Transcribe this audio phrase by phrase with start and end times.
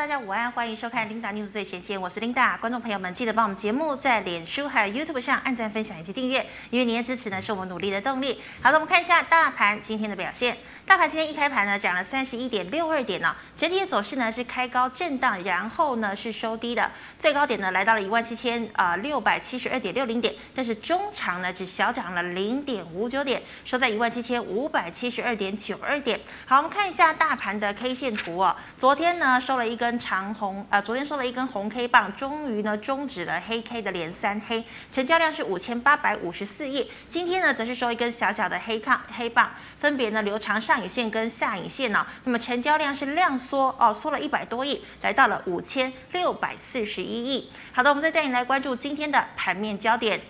[0.00, 2.58] 大家午安，欢迎收看 Linda News 最前线，我是 Linda。
[2.58, 8.40] 观众朋友们，记得帮我们节目在脸书还有 YouTube 上按赞、分享以及订阅，因为您的支持呢是我们努力的动力。
[8.62, 10.56] 好的，我们看一下大盘今天的表现。
[10.86, 26.18] 大盘今天一开盘呢，涨了三十一点六二点呢，整体的走势呢是开高震荡，然后呢是收低的，最高点呢来到了一万七千啊六百七十二点六零点，但是中长呢只小涨了零点五九点，收在一万七千五百七十二点九二点。
[26.46, 29.89] 好，我们看一下大盘的 K 线图哦，昨天呢收了一根。
[29.98, 36.90] 长红啊，昨天收了一根红 K 棒，终于呢终止了黑 K 的连三黑，成交量是五千八百五十四亿。
[37.08, 47.50] 今天呢则是收一根小小的黑抗黑棒，分别呢留长上影线跟下影线呢、那么成交量是量缩哦，缩了一百多亿，来到了五千六百四十一亿。
[47.72, 50.20] 好的，我们再带你来关注今天的盘面焦点。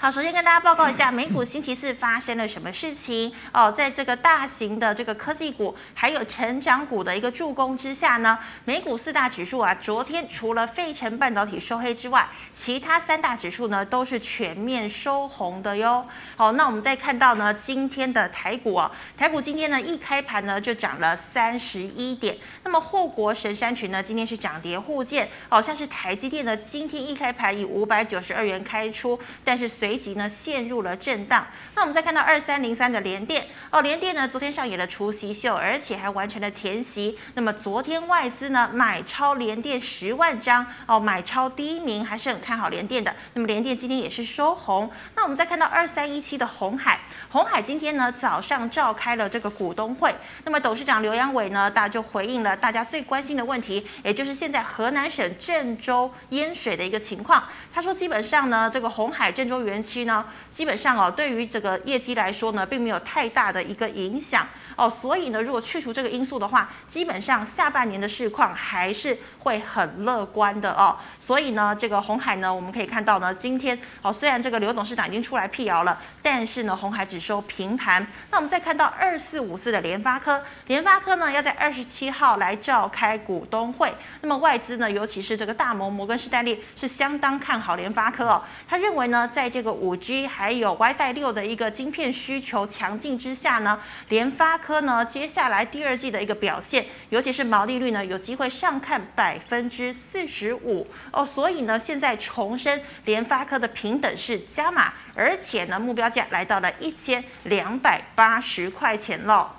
[0.00, 3.68] 好，首先跟大家报告一下，美股星期四发生了什么事情哦。
[3.72, 16.06] 在这个大型的这个科技股还有成长股的一个助攻之下呢，美股四大指数啊，昨天除了费城半导体收黑之外，其他三大指数呢都是全面收红的哟。
[16.36, 22.38] 好，那我们再看到呢，今天的台股啊，台股今天呢一开盘呢就涨了三十一点。
[22.62, 31.46] 那么护国神山群呢，今天是涨跌互见，好像是台积电呢，今天一开盘以五百九十二元开出，但是随随即呢陷入了震荡。
[31.74, 37.16] 那我们再看到二三零三的联电哦，联电呢昨天上演了除夕秀，而且还完成了填席。
[37.32, 43.16] 那么昨天外资呢买超联电十万张哦，买超第一名还是很看好联电的。
[43.32, 44.90] 那么联电今天也是收红。
[45.16, 50.14] 那我们再看到二三一七的红海，红海今天呢早上召开了这个股东会，
[50.44, 57.44] 那么董事长刘阳伟呢大家就回应了大家最关心的问题，也就是现在河南省郑州淹水的一个情况。
[57.72, 70.96] 他说基本上呢这个红海郑州原期呢，基本上哦，对于这个业绩来说呢，并没有太大的一个影响哦，所以呢，如果去除这个因素的话，基本上下半年的市况还是会很乐观的哦。
[71.18, 78.06] 所以呢，这个红海呢，我们可以看到呢，今天哦，虽然这个刘董事长已经出来辟谣了，但是呢，红海只收平盘。
[78.30, 109.57] 那我们再看到二四五四的联发科，联发科呢要在二十七号来召开股东会，那么外资呢，尤其是这个大摩摩根士丹利是相当看好联发科哦，他认为呢，在这个五 G 还有 WiFi 六的一个晶片需求强劲之下呢，联发科呢接下来第二季的一个表现，尤其是毛利率呢有机会上看百分之四十五哦，所以呢现在重申联发科的平等是加码，而且呢目标价来到了一千两百八十块钱喽。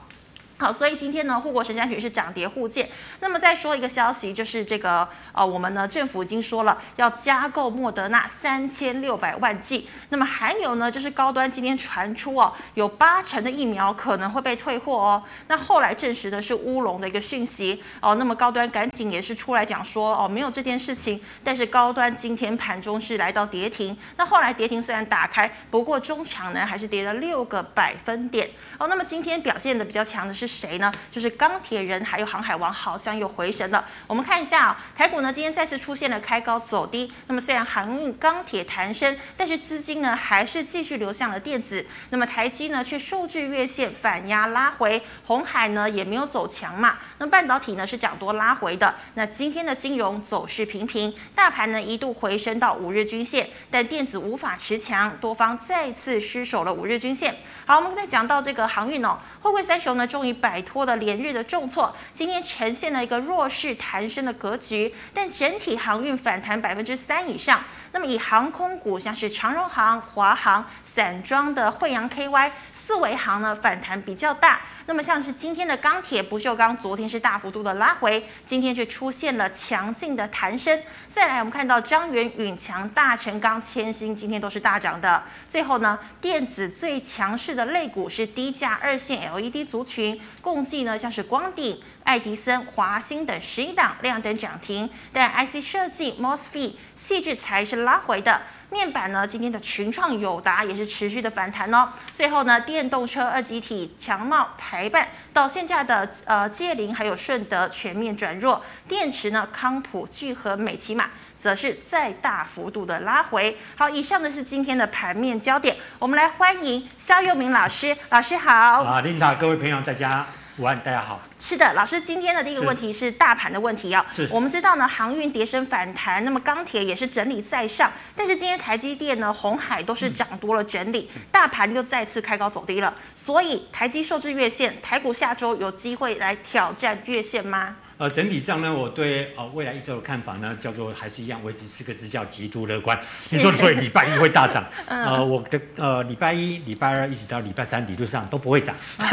[0.62, 2.90] 好，所以今天呢，护国神山群是涨跌互见。
[3.22, 9.88] 那么再说一个消息，就是这个呃，我们呢政府已经说了要加购莫德纳三千六百万剂。
[10.10, 15.24] 那么还有呢，就是高端今天传出哦，有八成的疫苗可能会被退货哦。
[15.48, 18.16] 那后来证实的是乌龙的一个讯息哦。
[18.16, 21.22] 那么高端赶紧也是出来讲说哦，没有这件事情。
[21.42, 23.98] 但是高端今天盘中是来到跌停。
[24.18, 28.90] 那后来跌停虽然打开，不过中场呢还是跌了六个百分点哦。
[28.90, 30.49] 那么今天表现的比较强的是。
[30.50, 30.92] 谁呢？
[31.12, 33.86] 就是钢铁人，还有航海王，好像又回神了。
[34.08, 37.12] 我们看一下啊，台股呢今天再次出现了开高走低。
[37.28, 41.86] 那么虽然航运、钢铁弹升，但是资金呢还是继续流向了电子。
[42.10, 46.98] 那么台积呢却受制月线反压拉回，红海呢也没有走强嘛。
[47.20, 48.96] 那半导体呢是涨多拉回的。
[49.14, 57.36] 那今天的金融走势平平，大盘呢一度回升到五日均线，但电子无法持强，多方再次失守了五日均线。
[57.68, 60.39] 好，我们再讲到这个航运哦，货柜三雄呢终于。
[60.40, 67.64] 摆脱了连日的重挫，今天呈现了一个弱势弹升的格局，但整体航运反弹百分之三以上。
[67.92, 74.62] 那么以航空股像是长荣航、华航、散装的惠阳 KY、四维航呢反弹比较大。
[74.90, 80.82] 那么像是今天的钢铁不锈钢，昨天是大幅度的拉回，今天却出现了强劲的弹升。
[81.08, 85.24] 再来我们看到张元、允强、大成钢、千星今天都是大涨的。
[85.48, 91.80] 最后呢，电子最强势的类股是低价二线 LED 族群，共计呢像是光顶。
[92.10, 98.42] 爱迪生、华兴等十一档亮灯涨停，但 IC 设计、MOSFET、矽智财是拉回的。
[98.72, 101.88] 面板呢，今天的群创、友达也是持续的反弹哦。
[102.12, 108.60] 最后呢，电动车二级体强茂、台办到现价的呃界霖还有顺德全面转弱。
[108.88, 113.56] 电池呢，康普、聚合、美琪玛则是再大幅度的拉回。
[113.76, 118.52] 好，以上的是今天的盘面焦点，我们来欢迎肖佑明老师，老师好。
[118.82, 120.26] 啊，琳达，各位朋友，大家。
[120.60, 121.22] 午安，大家好。
[121.40, 124.04] 是的，老师，今天的第一个问题是大盘的问题哦。
[124.14, 124.28] 是。
[124.30, 132.94] 我们知道呢，航运跌升反弹，那么钢铁也是整理在上，但是今天台积电呢、红海都是涨多了整理，嗯、大盘又再次开高走低了。
[133.14, 137.78] 所以台积受制月线，台股下周有机会来挑战月线吗？
[138.00, 142.98] 呃，整体上呢，我对呃未来一周的看法呢，叫做还是一样维持四个字，叫极度乐观。
[143.30, 148.74] 你说的对，礼拜一会大涨，呃，我的呃礼拜一、礼拜二一直到礼拜三，理论上都不会涨。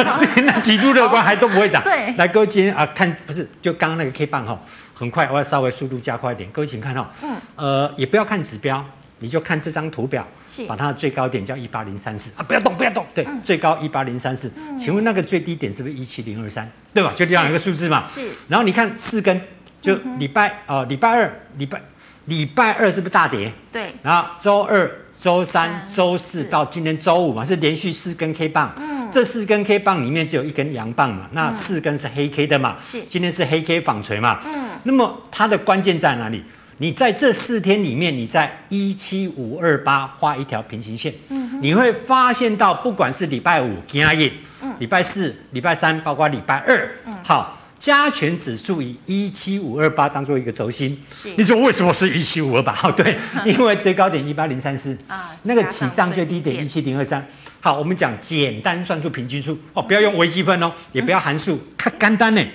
[0.44, 1.82] 那极度乐观还都不会涨。
[1.82, 4.56] 对，来各位今天啊，看不是就刚刚那个 K 棒哈，
[4.94, 6.48] 很快，我要稍微速度加快一点。
[6.50, 8.86] 各位请看哈，嗯，呃，也不要看指标。
[9.18, 10.26] 你就看这张图表，
[10.68, 14.52] 把它的最高点叫一八零三四啊，不要动，不要动，对，嗯、最高一八零三四。
[14.76, 16.70] 请问那个最低点是不是一七零二三？
[16.92, 17.10] 对吧？
[17.16, 18.04] 就这样一个数字嘛。
[18.04, 18.28] 是。
[18.48, 19.40] 然后你看四根，
[19.80, 21.80] 就礼拜呃礼拜二礼拜
[22.26, 23.50] 礼拜二是不是大跌？
[23.72, 23.94] 对。
[24.02, 28.74] 然后周二、周三、周四到今天周五嘛，是连续四根 K 棒。
[28.76, 29.10] 嗯。
[29.10, 32.76] 这四根 K 棒里面只有一根阳棒嘛，那四根是黑 K 的嘛。
[32.82, 33.02] 是。
[33.08, 34.40] 今天是黑 K 纺锤嘛。
[34.44, 34.68] 嗯。
[34.82, 36.44] 那么它的关键在哪里？
[36.78, 44.30] 你在这四天里面，你在一七五二八画一条平行线，嗯，你会发现到，不管是礼拜五、今日、
[44.60, 51.02] 嗯，礼拜四、礼拜三，包括礼拜二，嗯，好，加权指数以一七五二八当做一个轴心。
[51.36, 52.78] 你说为什么是一七五二八？
[52.82, 57.26] 哦， 对， 因为最高点一八零三四，啊，那个起涨最低点一七零二三。
[57.58, 62.46] 好，我们讲简单算出平均数哦，不要用微积分哦，也不要函数，看简单呢，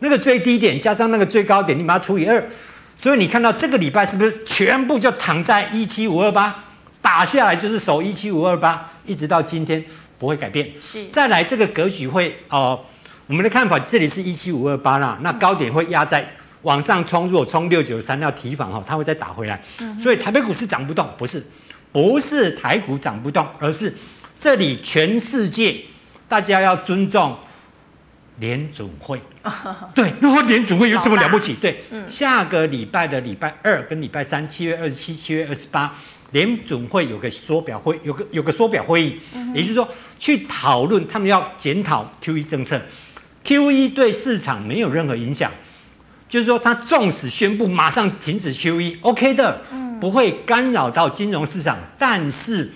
[0.00, 2.44] 那个最低点加上那个最高点，你把它除以二。
[3.00, 6.64] 所以你看到这个礼拜是不是全部就躺在一七五二八，
[7.00, 9.82] 打下来就是守一七五二八，一直到今天
[10.18, 10.70] 不会改变。
[10.82, 12.84] 是，再来这个格局会哦、呃，
[13.28, 16.30] 我们的看法这里是一七五二八啦，那高点会压在
[16.60, 19.58] 往上冲，如果冲六九三要提防哈，它会再打回来。
[19.98, 21.42] 所以台北股市涨不动，不是，
[21.90, 23.94] 不是台股涨不动，而是
[24.38, 25.74] 这里全世界
[26.28, 27.34] 大家要尊重。
[28.40, 29.20] 联准会，
[29.94, 31.54] 对，然后联准会有这么了不起？
[31.60, 35.94] 对，下个礼拜的礼拜二跟礼拜三，七月二十七、七月二十八，
[36.32, 39.20] 联准会有个缩表会，有个有个缩表会议，
[39.54, 39.86] 也就是说
[40.18, 42.80] 去讨论他们要检讨 QE 政策
[43.44, 45.52] ，QE 对市场没有任何影响，
[46.28, 49.62] 就是说他纵使宣布马上停止 QE，OK 的，
[50.00, 52.72] 不会干扰到金融市场，但是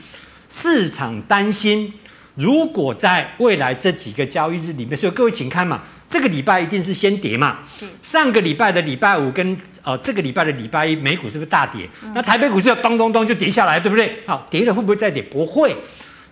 [0.50, 1.92] 市场担心。
[2.36, 7.58] 如果在未来这几个交易日里面，所以各位请看嘛，这个礼拜一定是先跌嘛。
[7.70, 7.84] 是。
[8.02, 11.88] 上个礼拜的礼拜五跟呃这个礼拜的礼拜一，美股是不是大跌？
[12.02, 14.20] 嗯、那台北股市要咚咚咚就跌下来，对不对？
[14.26, 15.22] 好，跌了会不会再跌？
[15.22, 15.76] 不会。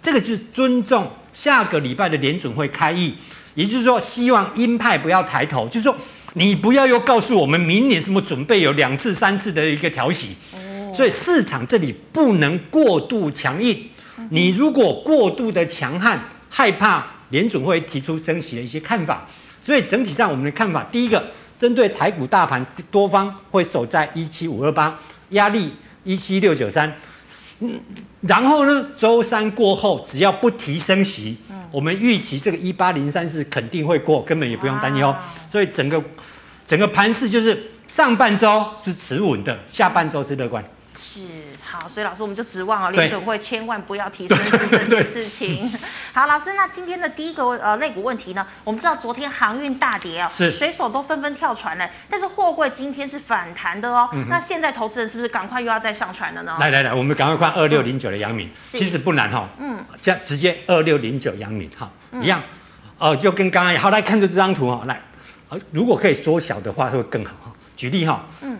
[0.00, 3.14] 这个是尊重下个礼拜的联准会开议，
[3.54, 5.96] 也就是说，希望鹰派不要抬头，就是说
[6.32, 10.36] 你不要又告诉我们明年什么准备有两次、三次的一个调息。
[10.52, 10.92] 哦。
[10.92, 13.88] 所以市场这里不能过度强硬。
[14.30, 19.26] 你如果过度的强悍，害怕联准会提出升息的一些看法，
[19.60, 21.24] 所以整体上我们的看法，第一个，
[21.58, 24.98] 针对台股大盘，多方会守在一七五二八，
[25.30, 25.72] 压力
[26.04, 26.94] 一七六九三，
[27.60, 27.80] 嗯，
[28.22, 31.38] 然后呢，周三过后只要不提升息，
[31.70, 35.14] 我们预期这个一八零三四肯定会过，根本也不用担忧。
[35.48, 36.02] 所以整个
[36.66, 40.62] 整个盘势就是上半周是持稳的，下半周是乐观。
[41.04, 41.20] 是
[41.60, 45.68] 好，所以老师我们就指望啊，联准会千万不要提升息这件事情。
[46.14, 48.46] 好，老师，那今天的第一个呃类股问题呢？
[48.62, 54.08] 我们知道昨天航运大跌哦，是水手都纷纷跳船了，但是货柜今天是反弹的哦。
[54.12, 56.56] 嗯、那现在投资人是不是赶快又要再上船了呢？
[56.60, 59.48] 来来来，我们赶快看二六零九的阳明，其实不难哈、哦。
[59.58, 61.90] 嗯，这样直接二六零九阳明哈，
[62.20, 62.40] 一样，
[62.98, 63.76] 哦、呃，就跟刚刚。
[63.76, 65.02] 好，来看着这张图哈，来，
[65.48, 67.52] 呃，如果可以缩小的话会更好哈。
[67.74, 68.58] 举例哈，嗯。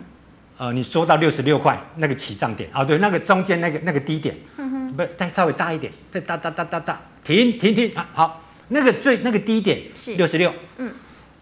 [0.62, 10.14] 呃，你说到六十六块那个起涨点啊，对，那个中间那个那个低点，嗯，不是再稍微大一点，再哒哒哒哒哒，停停停啊，好，那个最那个低点是。
[10.14, 10.88] 六十六，嗯，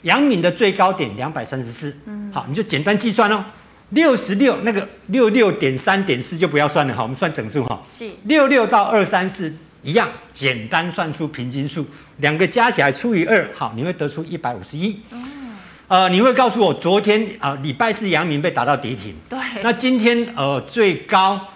[0.04, 3.44] 阳明的最高点两百三十四，嗯，好，你就简单计算哦，
[3.90, 8.08] 六十六那个六六点三点四就不要算了哈，我们算整数哈，是。
[8.24, 11.84] 六六到二三四一样，简单算出平均数，
[12.20, 14.98] 两个加起来除以二，好，你会得出一百五十一。
[15.90, 19.12] 呃，你会告诉我，昨天啊，呃，礼拜四阳明被打到跌停。
[19.28, 19.36] 对。
[19.60, 21.48] 那今天呃，最高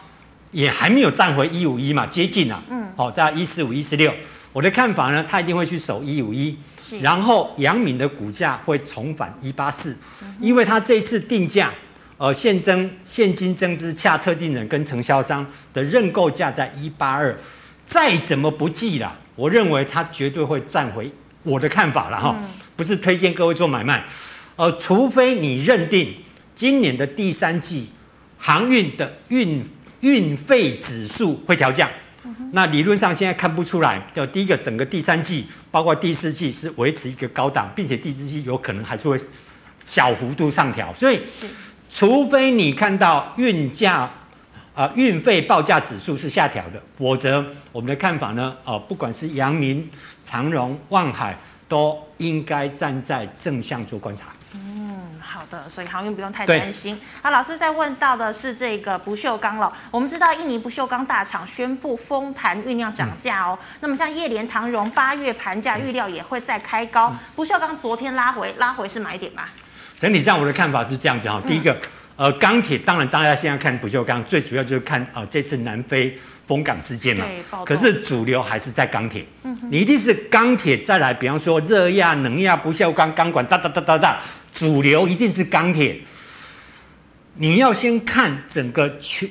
[0.50, 2.61] 也还没有站回一五一嘛，接近了。
[2.69, 2.85] 嗯。
[2.97, 4.12] 好，在一四五一四六。
[4.53, 6.59] 我的看法呢，他一定会去守一五一。
[6.81, 6.99] 是。
[6.99, 9.97] 然后阳明的股价会重返一八四，
[10.41, 11.71] 因为他这次定价，
[12.19, 17.33] 呃，现增现金增资洽特定人跟承销商的认购价在一八二，
[17.87, 21.09] 再怎么不济啦，我认为他绝对会站回
[21.45, 22.35] 我的看法了哈。
[22.37, 24.04] 嗯不是推荐各位做买卖，
[24.57, 26.12] 呃，除非你认定
[26.57, 27.88] 今年的第三季
[28.37, 29.64] 航运的运
[30.00, 31.88] 运费指数会调降，
[32.52, 34.02] 那理论上现在看不出来。
[34.14, 39.16] 就第一个，整个第三季包括第四季是维持一个高档，并且第四季有可能还是会
[39.81, 40.93] 小幅度上调。
[40.95, 41.21] 所以，
[41.88, 44.12] 除非你看到运价
[44.75, 49.88] 呃运费报价指数是下调的，否则我们的看法呢，呃，不管是阳明、
[50.25, 51.38] 长荣、望海。
[51.66, 54.26] 都应该站在正向做观察。
[54.54, 56.99] 嗯，好的，所以航运不用太担心。
[57.21, 59.73] 好，老师在问到的是这个不锈钢了。
[59.90, 63.59] 我们知道印尼不锈钢大厂宣布封盘酝酿涨价哦。
[63.61, 67.09] 嗯、那么像叶联唐荣八月盘价预料也会再开高。
[67.11, 69.50] 嗯、不锈钢昨天拉回，拉回是买点吧？
[69.99, 71.42] 整体上我的看法是这样子哈。
[71.47, 71.73] 第一个，
[72.16, 76.16] 嗯、呃，钢铁当然大家现在看不锈钢，最主要就是看啊、呃、这次南非。
[76.47, 77.25] 封港事件嘛，
[77.65, 79.25] 可是主流还是在钢铁。
[79.45, 84.21] 嗯、你一定是钢铁再来，比方说热轧、能轧、不锈钢钢管哒哒哒哒哒，
[84.53, 86.01] 主流一定是钢铁。
[87.37, 89.29] 你要先看整个全，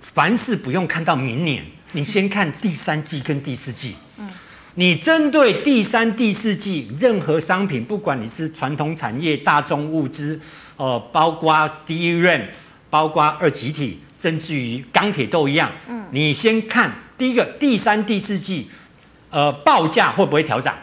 [0.00, 3.96] 凡事不用看到明年，你先看第三季跟第四季。
[4.18, 4.28] 嗯、
[4.74, 10.38] 你针对第三、第四季任何商品，不管你是传统产业、大众物资，
[10.76, 12.48] 呃，包括 DRAM
[12.90, 15.70] 包括二极体，甚至于钢铁都一样。
[15.88, 18.68] 嗯，你先看第一个第三、第四季，
[19.30, 20.74] 呃，报价会不会调涨？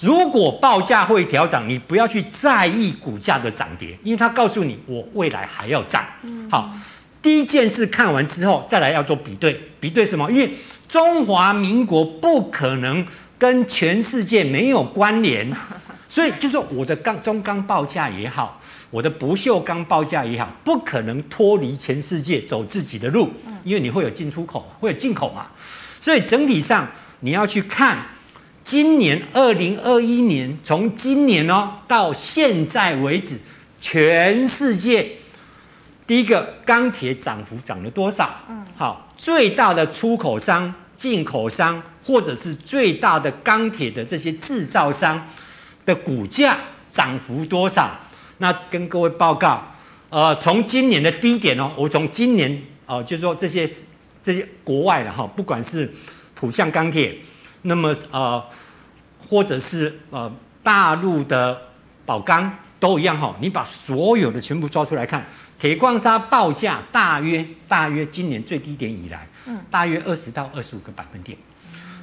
[0.00, 6.04] 如果报价会调涨，你不要去在意股价的涨跌，因为它告诉你我未来还要涨。
[6.22, 6.72] 嗯，好，
[7.20, 10.30] 第一件事看完之后，再来要做比对，比对什么？
[10.30, 10.54] 因为
[10.88, 13.04] 中华民国不可能
[13.38, 15.50] 跟全世界没有关联，
[16.08, 18.60] 所以就是我的钢中钢报价也好。
[18.90, 23.28] 我的不锈钢报价也好，不可能脱离全世界走自己的路，
[23.64, 25.46] 因为你会有进出口，会有进口嘛。
[26.00, 26.86] 所以整体上
[27.20, 28.06] 你要去看
[28.62, 33.38] 今年二零二一年，从今年哦到现在为止，
[33.80, 35.10] 全世界
[36.06, 38.42] 第一个钢铁涨幅涨了多少？
[38.48, 45.28] 嗯，好，最大的出口商、进口商，或者是最大的钢铁的这些制造商
[45.84, 46.56] 的股价
[46.88, 48.00] 涨幅多少？
[48.38, 49.74] 那跟各位报告，
[50.10, 52.52] 呃，从今年的低点哦，我从今年
[52.84, 53.68] 哦、呃，就是说这些
[54.20, 55.90] 这些国外的哈，不管是
[56.34, 57.16] 浦项钢铁，
[57.62, 58.42] 那么呃，
[59.28, 60.30] 或者是呃
[60.62, 61.60] 大陆的
[62.04, 65.26] 宝钢都一样哈，你把所有的全部抓出来看，
[65.58, 71.36] 铁矿砂报价大约大约今年最低点以来，嗯，大约二十到二十五个百分点。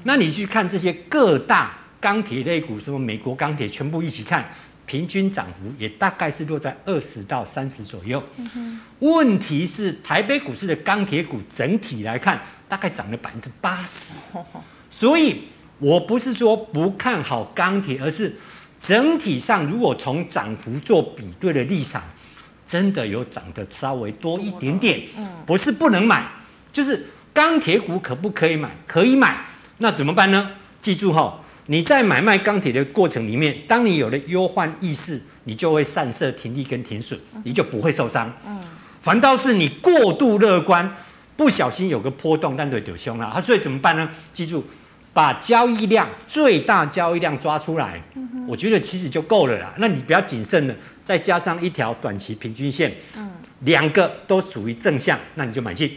[0.03, 4.49] 那你去看这些各大钢铁类股，什么美国钢铁，全部一起看。
[4.85, 8.21] 平均涨幅也大概是落在二十到三十左右。
[8.37, 14.15] 嗯、问题是台北股市的钢铁股整体来看，大概涨了百分之八十。
[14.89, 15.43] 所以
[15.79, 18.35] 我不是说不看好钢铁，而是
[18.77, 22.03] 整体上如果从涨幅做比对的立场，
[22.65, 25.01] 真的有涨得稍微多一点点。
[25.17, 26.29] 嗯，不是不能买，
[26.71, 28.69] 就是钢铁股可不可以买？
[28.85, 29.45] 可以买。
[29.79, 30.51] 那怎么办呢？
[30.79, 31.39] 记住哈。
[31.67, 38.31] 你在买卖钢铁的过程里面，当你有了忧患意识，你就会善设停利跟停损，你就不会受伤。
[38.45, 38.59] 嗯，
[39.01, 40.95] 反倒是你过度乐观，
[41.37, 43.41] 不小心有个波动，那就丢凶了。
[43.41, 44.09] 所以怎么办呢？
[44.33, 44.65] 记住，
[45.13, 48.01] 把交易量最大交易量抓出来，
[48.47, 49.73] 我觉得其实就够了啦。
[49.77, 55.89] 那你比较谨慎的，再加上一条短期平均线，嗯，两个都属于正向，那你就买进。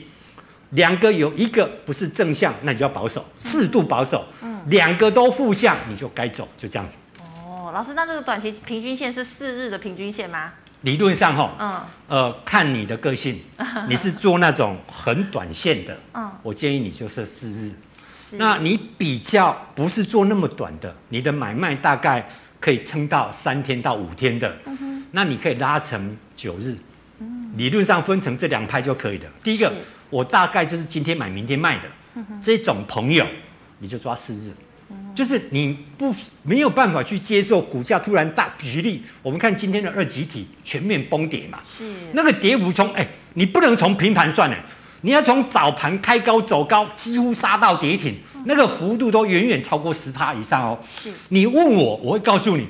[0.71, 4.27] 两个有一个不是正向，那你就要保守，适度保守。
[4.43, 6.97] 嗯，两个都负向，你就该走，就这样子。
[7.21, 10.53] 哦，老师，那这个短期平均线是四日的平均线吗？
[10.83, 13.41] 理论上哈，嗯，呃，看你的个性，
[13.89, 17.73] 你是做那种很短线的，嗯，我建议你就设四日。
[18.15, 22.29] 是，那你比较不是做那么短的，你的买卖大概
[22.61, 24.57] 可以撑到三天到五天的，
[25.13, 26.77] 那你可以拉成九日。
[27.19, 29.31] 嗯，理论上分成这两派就可以了。
[29.43, 29.73] 第一个。
[30.09, 31.83] 我大概就是今天买明天卖的，
[32.41, 33.27] 这种朋友，
[33.79, 34.51] 你就抓四日，
[35.15, 41.85] 就是你不没有办法去接受股价突然大，举例，我们看今天的二极体全面崩跌嘛，是。
[42.13, 44.57] 那个跌幅从哎，你不能从平盘算呢，
[45.03, 48.15] 你要从早盘开高走高，几乎杀到跌停，
[48.45, 50.79] 那个幅度都远远超过十趴以上哦。
[50.91, 51.13] 是。
[51.29, 52.67] 你问我，我会告诉你，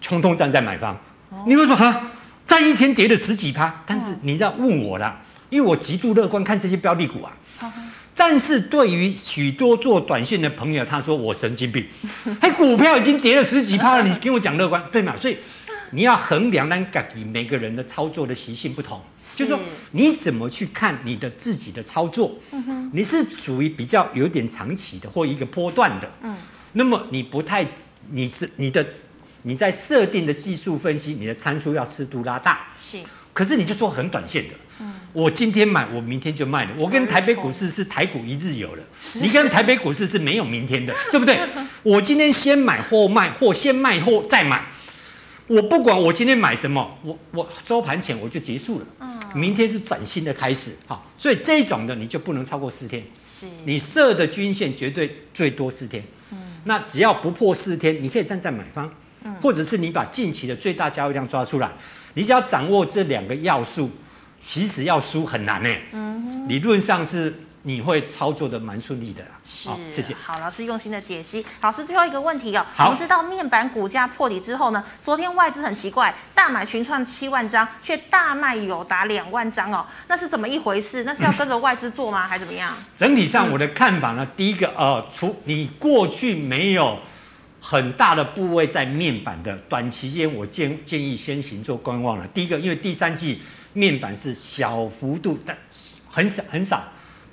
[0.00, 0.94] 冲动站在买方，
[1.30, 2.10] 哦、你会说哈，
[2.46, 5.22] 在一天跌了十几趴，但是你要问我啦。
[5.50, 7.32] 因为我极度乐观看这些标的股啊，
[8.20, 11.86] 但是对于许多做短线的朋友，他说我神经病，
[12.38, 15.16] 嘿， 股票已经跌了十几趴了，你跟我讲乐观，对吗？
[15.16, 15.38] 所以
[15.92, 19.38] 你要衡量那个每个人的操作的习性不同，是。
[19.38, 19.60] 就是说
[19.92, 22.38] 你怎么去看你的自己的操作，
[22.92, 26.12] 你是属于比较有点长期的或一个波段的，
[26.74, 27.66] 那么你不太，
[28.10, 28.86] 你是你的
[29.44, 32.98] 你在设定的技术分析，你的参数要适度拉大，是，
[33.32, 34.54] 可是你就做很短线的。
[35.12, 36.70] 我今天买，我明天就卖了。
[36.78, 38.82] 我跟台北股市是台股一日游了，
[39.14, 41.40] 你跟台北股市是没有明天的， 对不对？
[41.82, 44.64] 我今天先买或卖，或先卖或再买。
[45.48, 48.86] 我不管我今天买什么，我我收盘前我就结束了。
[49.34, 50.70] 明天是崭新的开始。
[50.86, 53.02] 好，所以这种的你就不能超过四天。
[53.28, 56.02] 是，你设的均线绝对最多四天。
[56.64, 58.88] 那只要不破四天，你可以站在买方。
[59.24, 61.70] 嗯，或者是你把近期的最大交易量抓出来，
[62.14, 63.90] 你只要掌握这两个要素，
[64.38, 65.70] 其实要输很难呢。
[65.92, 67.34] 嗯，理论上是。
[67.62, 70.14] 你会操作的蛮顺利的啦，是，好，谢谢。
[70.24, 71.44] 好，老师用心的解析。
[71.60, 81.04] 老师最后一个问题哦，我们知道面板股价破底之后呢，昨天外资很奇怪，大买群创七万张，却大卖友达两万张哦，那是怎么一回事？
[81.04, 82.26] 那是要跟着外资做吗？
[82.26, 82.74] 还是怎么样？
[82.96, 86.98] 整体上我的看法呢，第一个呃，除你过去没有
[87.60, 92.26] 很大的部位在面板的，短期间我建建议先行做观望了。
[92.28, 93.40] 第一个，因为第三季
[93.74, 95.56] 面板是小幅度但，
[96.08, 96.82] 很少很少。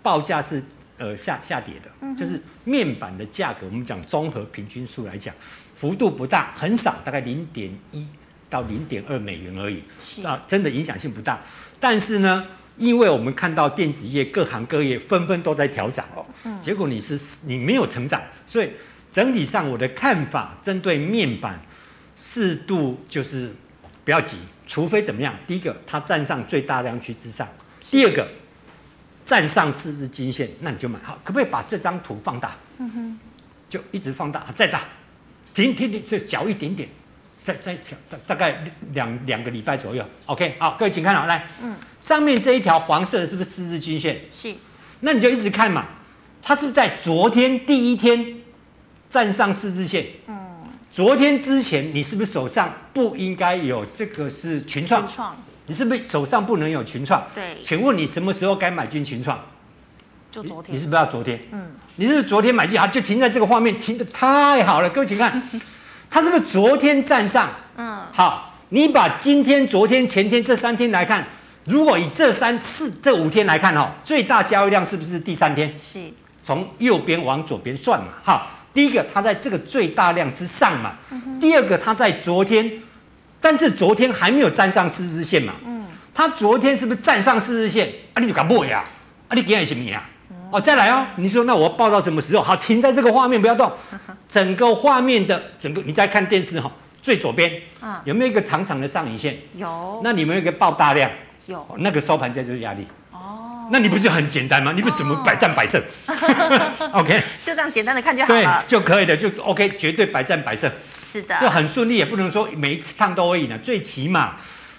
[0.04, 0.64] 报价是
[0.98, 5.34] 呃下下跌的，嗯，就是面板的价格，我们讲综合平均数来讲，
[5.76, 8.08] 幅度不大，很少，大概零点一
[8.50, 9.84] 到零点二美元而已，
[10.24, 11.42] 啊，真的影响性不大。
[11.80, 12.46] 但是呢，
[12.78, 18.70] 因为我们看到电子业各行各业纷纷都在调涨哦，嗯，结果你是你没有成长，所以
[19.18, 21.60] 整体上我的看法，针对面板
[22.16, 23.52] 适度就是
[24.06, 27.48] 不要急，除非怎么样，第一个它站上最大量区之上，
[27.90, 28.28] 第二个。
[29.24, 31.20] 站上四日均线，那你就买好。
[31.24, 32.56] 可不可以把这张图放大？
[32.78, 33.20] 嗯哼，
[33.68, 34.82] 就一直放大，再大，
[35.52, 36.88] 停停停，就小一点点，
[37.42, 40.06] 再再小，大大概两两个礼拜左右。
[40.28, 44.22] OK，好，各位请看好，来，嗯，上面这一条黄色的是不是四日均线？
[44.32, 44.54] 是。
[45.00, 45.88] 那你就一直看嘛，
[46.44, 48.38] 它是不是在昨天第一天
[49.10, 50.06] 站上四日线？
[50.28, 50.38] 嗯，
[50.92, 55.08] 昨天之前你是不是手上不应该有这个是群创？
[55.08, 55.36] 群创。
[55.70, 57.22] 你是不是手上不能有群创？
[57.36, 59.38] 对，请问你什么时候该买进群创？
[60.32, 60.74] 就昨天。
[60.74, 61.40] 你，你是不是要昨天？
[61.52, 62.80] 嗯，你是不是昨天买进？
[62.80, 64.90] 好，就停在这个画面，停的太好了。
[64.90, 65.42] 各位请看，
[66.10, 67.50] 它是不是昨天站上？
[67.76, 71.26] 嗯，好，你把今天、昨天、前天这三天来看，
[71.66, 75.78] 如果以这三四这五天来看哦，最大交易量是不是第三天？
[75.78, 76.00] 是。
[76.42, 78.48] 从右边往左边算嘛，好，
[78.78, 82.72] 第一个它在这个最大量之上嘛，嗯、第二个它在昨天。
[83.42, 85.54] 但是昨天还没有站上四日线嘛？
[85.66, 87.92] 嗯，它昨天是不是站上四日线？
[88.14, 88.84] 啊，你就敢买呀？
[89.30, 90.04] 啊，你给他什么呀？
[90.52, 92.44] 哦，再来哦，你说那我报到什么时候？
[92.44, 93.72] 好，停在这个画面不要动，
[94.30, 99.36] 整个画面的整个你在看电视哈，最左边啊，有没有一个长长的上影线？
[99.56, 100.02] 有。
[100.04, 101.10] 那你们有一个爆大量？
[101.48, 101.66] 有。
[101.80, 102.86] 那个收盘价就是压力。
[103.68, 103.70] 哦。
[103.72, 104.72] 那你不就很简单吗？
[104.76, 105.82] 你不怎么百战百胜
[106.94, 107.22] ？OK。
[107.44, 108.64] 就这样简单的看就好了。
[108.68, 110.72] 对，就可以的，就 OK，绝对百战百胜。
[111.02, 113.58] 是的，就很顺利，也不能说每一次趟都会赢的。
[113.60, 114.36] 最起码，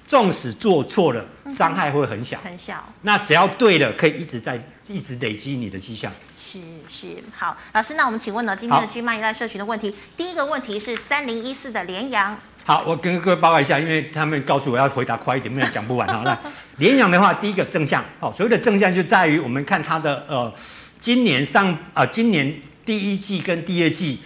[0.07, 2.39] 纵使做错了，伤害会很小。
[2.43, 2.93] 很小。
[3.03, 6.11] 那只要对了，可以一直在一直累积你的绩效。
[6.37, 12.39] 是是，好，老师，那我们请问呢，今天的 GMoney 一代社群的问题，第一个问题是三零一四的联阳。
[12.65, 16.07] 好，我跟各位报告一下，因为他们告诉我要回答快一点，不然讲不完。
[16.07, 16.39] 好，那
[16.79, 20.53] 联阳的话，第一个正向，好，所谓的正向就在于我们看它的呃，
[20.99, 24.19] 今年上啊、呃，今年第一季跟第二季。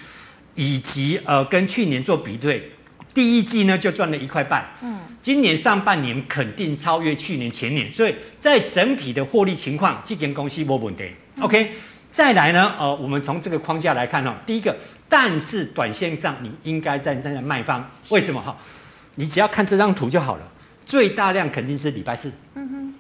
[0.55, 2.73] 以及呃，跟去年做比对，
[3.15, 11.05] 第一季呢就赚了一块半，嗯，今年上半年肯定超越去年前年，所以在整体的获利情况，这间公司没问题。
[11.41, 11.73] OK，
[12.11, 14.77] 再来呢，呃，我们从这个框架来看哦，第一个，
[15.09, 18.55] 但是短线上你应该站在卖方，为什么哈？
[19.15, 20.53] 你只要看这张图就好了，
[20.85, 22.95] 最大量肯定是礼拜四，嗯哼，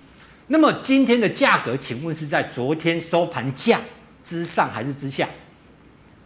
[0.49, 3.81] 那么今天的价格，请问是在昨天收盘价
[4.25, 5.29] 之上还是之下？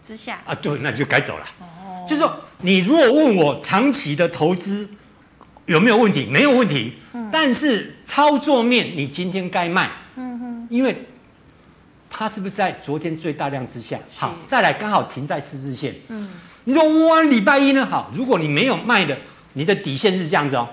[0.02, 1.46] 之下啊，对，那就该走了。
[1.60, 4.88] 哦，就是说，你如果问我长期的投资
[5.66, 6.94] 有没有问题，没有问题。
[7.12, 9.90] 嗯，但是操作面，你今天该卖。
[10.14, 11.06] 嗯哼，因为
[12.08, 13.98] 它是不是在昨天最大量之下？
[14.16, 15.92] 好，再来刚好停在十日线。
[16.06, 16.30] 嗯，
[16.64, 17.84] 你说哇，礼拜一呢？
[17.84, 19.18] 好，如果你没有卖的，
[19.54, 20.68] 你的底线是这样子哦，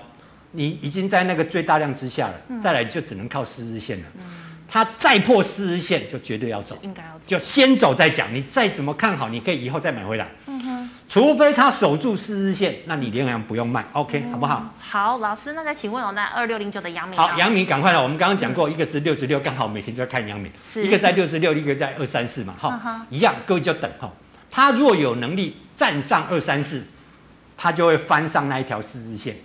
[0.54, 2.34] 你已经在那个最大量之下了。
[2.48, 4.06] 嗯，再来就只能靠四日线了。
[4.14, 4.22] 嗯。
[4.66, 8.34] 它再破四日线就绝对要走，应该要走，就先走再讲。
[8.34, 10.26] 你再怎么看好，你可以以后再买回来。
[10.46, 14.74] 嗯哼，除非它守住四日线，那你连阳不用卖，OK，嗯，好不好？
[14.80, 18.02] 好，老师，那再请问哦，那二六零九的阳明，好，阳明赶快了。
[18.02, 24.10] 我们刚刚讲过，一个是六十六，刚好每天就在看阳明，是一个在六十六，一个在二三四嘛，哈，嗯，一样，各位就等哈。
[24.50, 26.82] 它如果有能力站上二三四，
[27.56, 29.36] 它就会翻上那一条四日线。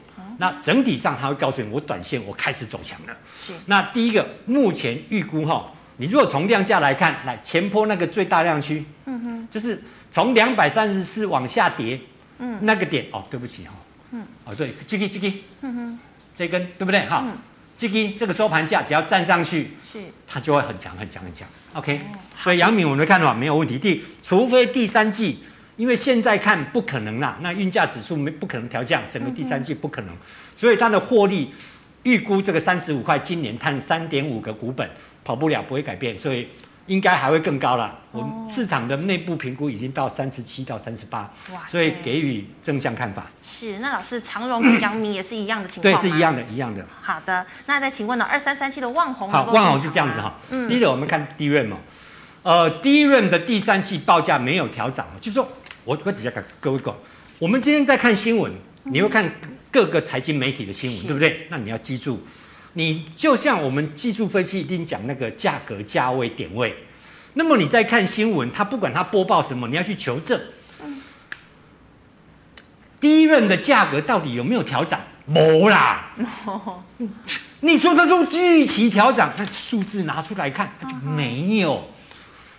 [0.41, 3.15] 那整体上，它会告诉你，我短线我开始走强了。
[3.35, 3.53] 是。
[3.65, 11.99] 那第一个，目前预估哈，你如果从量价来看，来前坡那个最大量区，嗯哼，就是从两百三十四往下跌，
[12.37, 13.73] 嗯，那个点哦，对不起哈，
[14.11, 15.27] 嗯，哦对，这个这个，
[15.61, 15.99] 嗯哼，
[16.33, 17.23] 这根对不对哈？
[17.27, 17.37] 嗯。
[17.75, 21.47] 这个这个收盘价只要站上去，是，它就会很强很强很强。
[21.73, 23.77] OK，哦，所以阳敏我们的看法没有问题。
[23.77, 25.39] 第，除非第三季。
[25.79, 30.13] 因为现在看不可能啦，那运价指数没不可能调降，整个第三季不可能，
[30.53, 31.53] 所以它的获利
[32.03, 34.89] 预估这个三十五块，今年摊三点五个股本，
[35.23, 36.49] 跑不了，不会改变，所以
[36.87, 37.97] 应该还会更高了。
[38.11, 41.31] 我们市场的内部评估已经到三十七到三十八，
[41.65, 43.27] 所以给予正向看法。
[43.41, 45.93] 是，那老师长荣跟阳明也是一样的情况。
[45.93, 46.85] 对，是一样的，一样的。
[47.01, 48.25] 好的，那再请问呢？
[48.25, 50.35] 二三三七的旺宏，好，旺宏是这样子哈。
[50.49, 50.67] 嗯。
[50.67, 51.73] 第一个，我们看 DRAM
[52.41, 55.47] 呃，DRAM 的第三季报价没有调涨，就是说，
[55.89, 56.95] 我我直接跟各位讲，
[57.39, 58.51] 我们今天在看新闻，
[58.83, 59.27] 你会看
[59.71, 61.47] 各个财经媒体的新闻，对不对？
[61.49, 62.21] 那你要记住。
[62.73, 66.75] 你就像我们技术分析一定讲那个价格、价位、点位，
[67.33, 70.39] 那么你在看新闻，他不管他播报什么，你要去求证。
[72.99, 75.01] 第一轮的价格到底有没有调涨？
[75.25, 76.11] 没啦。
[77.61, 81.87] 你说他说预期调涨，那数字拿出来看，他就没有。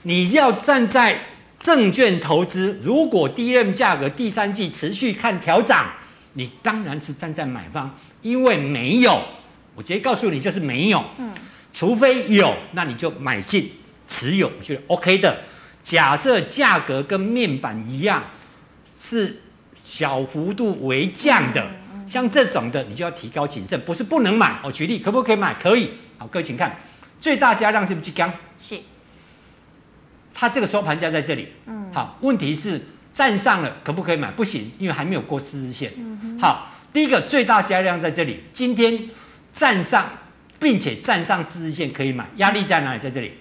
[0.03, 1.27] 你要站在
[1.61, 5.87] 证券投资，如果 DRAM 价格第三季持续看调涨，
[6.33, 9.23] 你当然是站在买方，因为没有。
[9.75, 11.33] 我直接告诉你，就是没有，嗯，
[11.73, 13.71] 除非有，那你就买进
[14.07, 15.43] 持有，我觉得 OK 的。
[15.83, 18.25] 假设价格跟面板一样，
[18.95, 19.41] 是
[19.75, 21.71] 小幅度微降的，
[22.07, 24.59] 像这种的，你就要提高谨慎，不是不能买。
[24.65, 25.55] 我举例，可不可以买？
[25.55, 25.91] 可以。
[26.19, 26.75] 好，各位请看，
[27.19, 28.33] 最大加量是不是刚？
[28.59, 28.79] 是。
[30.35, 32.81] 它这个收盘价在这里，嗯，好，问题是
[33.13, 34.31] 站上了，可不可以买？
[34.31, 35.93] 不行，因为还没有过四日线。
[35.97, 39.09] 嗯，好，第一个最大加量在这里，今天。
[39.53, 40.09] 站上，
[40.61, 43.01] 并且站上四日线可以买，压力在哪里？
[43.01, 43.33] 在这里。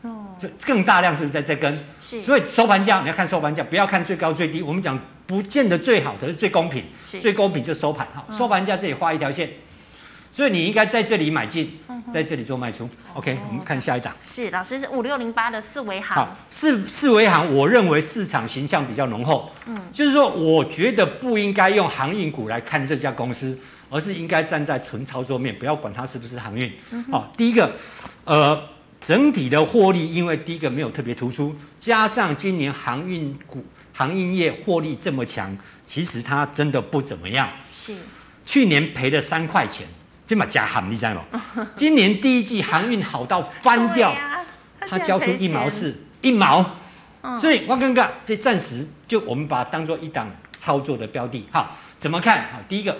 [0.00, 1.70] 哦，就更大量是不是在这根？
[2.00, 2.18] 是。
[2.22, 4.62] 所以收盘价你要看收盘价，不要看最高最低。
[4.62, 6.86] 我们讲不见得最好，可是最公平。
[7.02, 7.20] 是。
[7.20, 9.50] 最公平就收盘哈，收盘价这里画一条线，
[10.36, 11.78] 所以你应该在这里买进，
[12.12, 12.86] 在这里做卖出。
[13.14, 14.14] OK，我们看下一档。
[14.22, 16.14] 是老师是五六零八的四维行。
[16.14, 19.50] 好，四四维行，我认为市场形象比较浓厚。
[19.64, 19.80] 嗯。
[19.90, 23.58] 就是说，我觉得不应该用航运股来看这家公司。
[23.88, 26.70] 而是应该站在纯操作面，不要管它是不是航运。
[27.08, 27.72] 好，第一个，
[28.24, 28.60] 呃，
[28.98, 37.48] 整体的获利，因为第一个没有特别突出，加上今年航运股、航运业获利这么强，其实它真的不怎么样。
[37.72, 37.94] 是。
[38.44, 39.86] 去年赔了三块钱，
[40.26, 41.68] 这么假喊你知道吗？
[41.74, 44.12] 今年第一季航运好到翻掉，
[44.80, 46.78] 它交出一毛四，一毛。
[47.40, 51.46] 所以我刚刚这暂时就我们把它当做一档操作的标的。
[51.50, 52.48] 好，怎么看？
[52.52, 52.96] 好，第一个。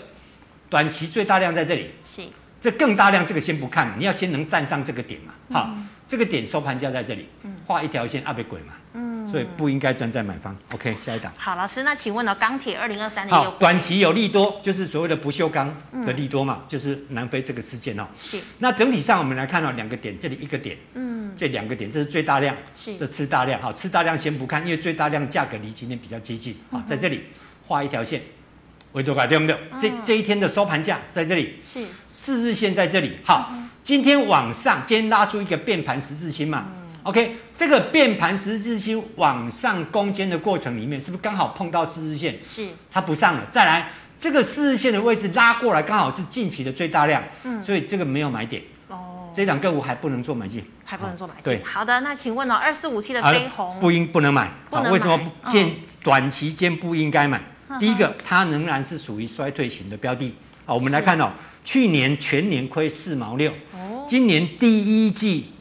[0.68, 2.22] 短期最大量在这里，是
[2.60, 5.32] 这更大量，这个先不看，你要先能站上这个点嘛。
[5.52, 7.28] 好，嗯、这个点收盘价在这里，
[7.66, 8.72] 画一条线，阿别鬼嘛。
[9.26, 10.56] 嗯，所以不应该站在买方。
[10.72, 11.32] OK，下一档。
[11.36, 12.34] 好，老师，那请问呢？
[12.36, 15.74] 钢铁二零二三的好，短期有利多，就是所谓的不锈钢
[16.06, 18.06] 的利多嘛，嗯、就是南非这个事件哦。
[18.18, 18.38] 是。
[18.58, 23.60] 那整体上我们来看到两个点，这里一个点，嗯，这两个点，这是最大量，是这次大量。
[23.60, 26.56] 好，次大量先不看，因为最大量价格离今天比较接近。
[26.70, 27.24] 好，在这里
[27.66, 28.22] 画一条线。
[28.92, 29.54] 维多卡对不对？
[29.78, 33.18] 这这一天的收盘价在这里，是四日线在这里。
[33.22, 36.68] 好，今天往上，今天拉出一个变盘十字星嘛。
[37.06, 42.36] OK，这个变盘十字星往上攻坚的过程里面，是不是刚好碰到四日线？
[42.42, 43.46] 是，它不上了。
[43.48, 47.22] 再来，这个四日线的位置拉过来，刚好是近期的最大量。
[47.44, 48.60] 嗯，所以这个没有买点。
[48.88, 51.44] 哦，这两个股还不能做买进，还不能做买进。
[51.44, 52.56] 对，好的，那请问呢？
[52.56, 55.70] 二四五七的飞鸿不应不能买，好，为什么不见
[56.02, 57.40] 短期间不应该买？
[57.78, 60.34] 第一个，它仍然是属于衰退型的标的。
[60.64, 61.30] 好，我们来看哦，
[61.62, 63.52] 去年全年亏四毛六，
[64.08, 65.52] 今年第一季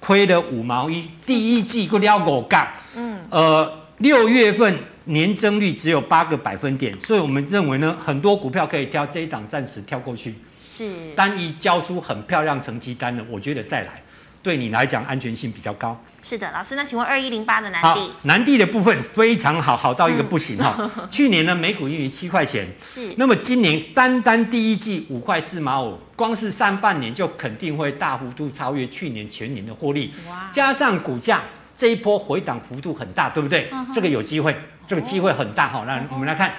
[0.00, 10.34] 亏了五毛一，第一季过了五杠，嗯，呃，六月份年增率只有八个百分点，所以我们认为呢，很多股票可以挑这一档，暂时跳过去。
[10.58, 14.02] 是，单一交出很漂亮成绩单的，我觉得再来，
[14.42, 15.98] 对你来讲安全性比较高。
[16.22, 20.76] 是的，老师，那请问二一零八的南地，南帝的部分非常好，好到一个不行哈。
[20.78, 23.14] 嗯、 去年呢，每股盈余七块钱，是。
[23.16, 30.12] 那么今年单单第一季五块四毛五，光是上半年就肯定会大幅度超越去年全年的获利。
[30.28, 30.50] 哇！
[30.52, 31.40] 加上股价
[31.74, 33.70] 这一波回档幅度很大，对不对？
[33.72, 34.54] 嗯、哼这个有机会，
[34.86, 35.84] 这个机会很大哈。
[35.86, 36.52] 那、哦、我们来看，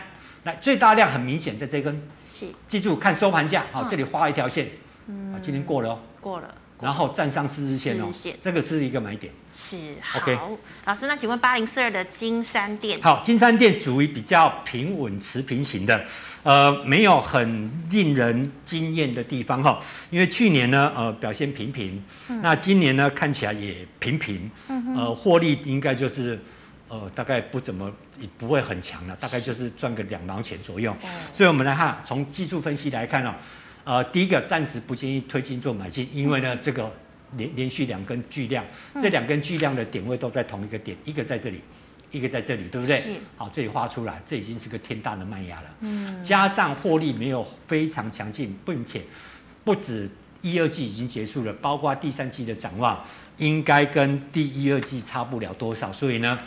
[0.43, 2.47] 来最大量很明显在这根，是。
[2.67, 4.67] 记住看收盘价，好，这里画一条线，
[5.05, 6.55] 嗯，今天过了哦，过了。
[6.81, 9.31] 然后站上四日线哦，线这个是一个买点。
[9.53, 10.19] 是好
[10.85, 12.99] 老师，那请问八零四二的金山店？
[13.01, 16.03] 好，金山店属于比较平稳持平型的，
[16.43, 19.79] 呃，没有很令人惊艳的地方哈。
[20.09, 26.39] 因为去年呢，呃，表现平平，嗯、那今年呢，看起来也平平，嗯、呃，获利应该就是，
[26.87, 30.95] 呃，大概不怎么，也不会很强了，大概就是赚个两毛钱左右。
[31.33, 33.33] 所以我们来看，从技术分析来看哦。
[33.83, 36.91] 呃，第一个暂时不建议推进做买进，因为呢，这个
[37.37, 38.63] 连连续两根巨量，
[39.01, 41.61] 这两根巨量的点位都在同一个点，一个在这里，
[42.11, 43.19] 一个在这里，对不对？
[43.35, 45.69] 好，这里画出来，这已经是个天大的卖压了。
[45.79, 46.21] 嗯。
[46.21, 49.01] 加上获利没有非常强劲，并且
[49.63, 50.09] 不止
[50.41, 53.03] 一二季已经结束了，包括第三季的展望，
[53.37, 56.37] 应该跟第一二季差不了多少，所以呢。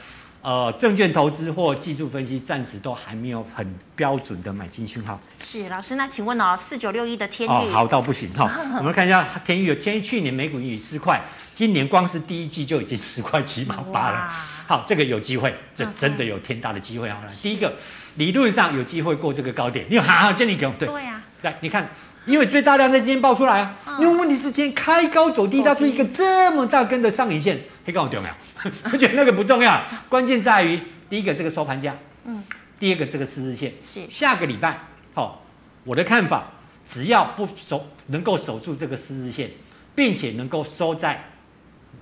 [0.44, 5.18] 呃，证券投资或技术分析暂时都还没有很标准的买进讯号。
[5.38, 8.50] 是老师，那请问哦，四九六一的天钰哦，好到不行哈。
[8.76, 11.18] 我们看一下天宇，天宇去年每股盈余四块，
[11.54, 14.30] 今年光是第一季就已经十块七毛八了。
[14.66, 17.22] 好，这个有机会，这真的有天大的机会啊！
[17.40, 17.74] 第一个，
[18.16, 20.86] 理论上有机会过这个高点，你好好建立给我对。
[20.86, 21.22] 对呀。
[21.40, 21.88] 来，你看，
[22.26, 23.74] 因为最大量在今天爆出来啊。
[23.98, 28.34] 因为问题是今天开高走低，它出一个这么大根的上影线，可以告诉我有没有？
[28.92, 32.42] 我觉得那个不重要，关键在于第一个这个收盘价，嗯，
[32.78, 34.78] 第二个这个四日线，是下个礼拜，
[35.14, 35.28] 好、哦，
[35.84, 36.52] 我的看法，
[36.84, 39.50] 只要不守，能够守住这个四日线，
[39.94, 41.30] 并且能够收在，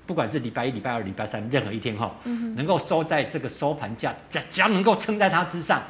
[0.07, 5.83] 不管是礼拜一、礼拜二、礼拜三任何一天哈，嗯、能够收在这个收盘价，只只要能够撑在它之上。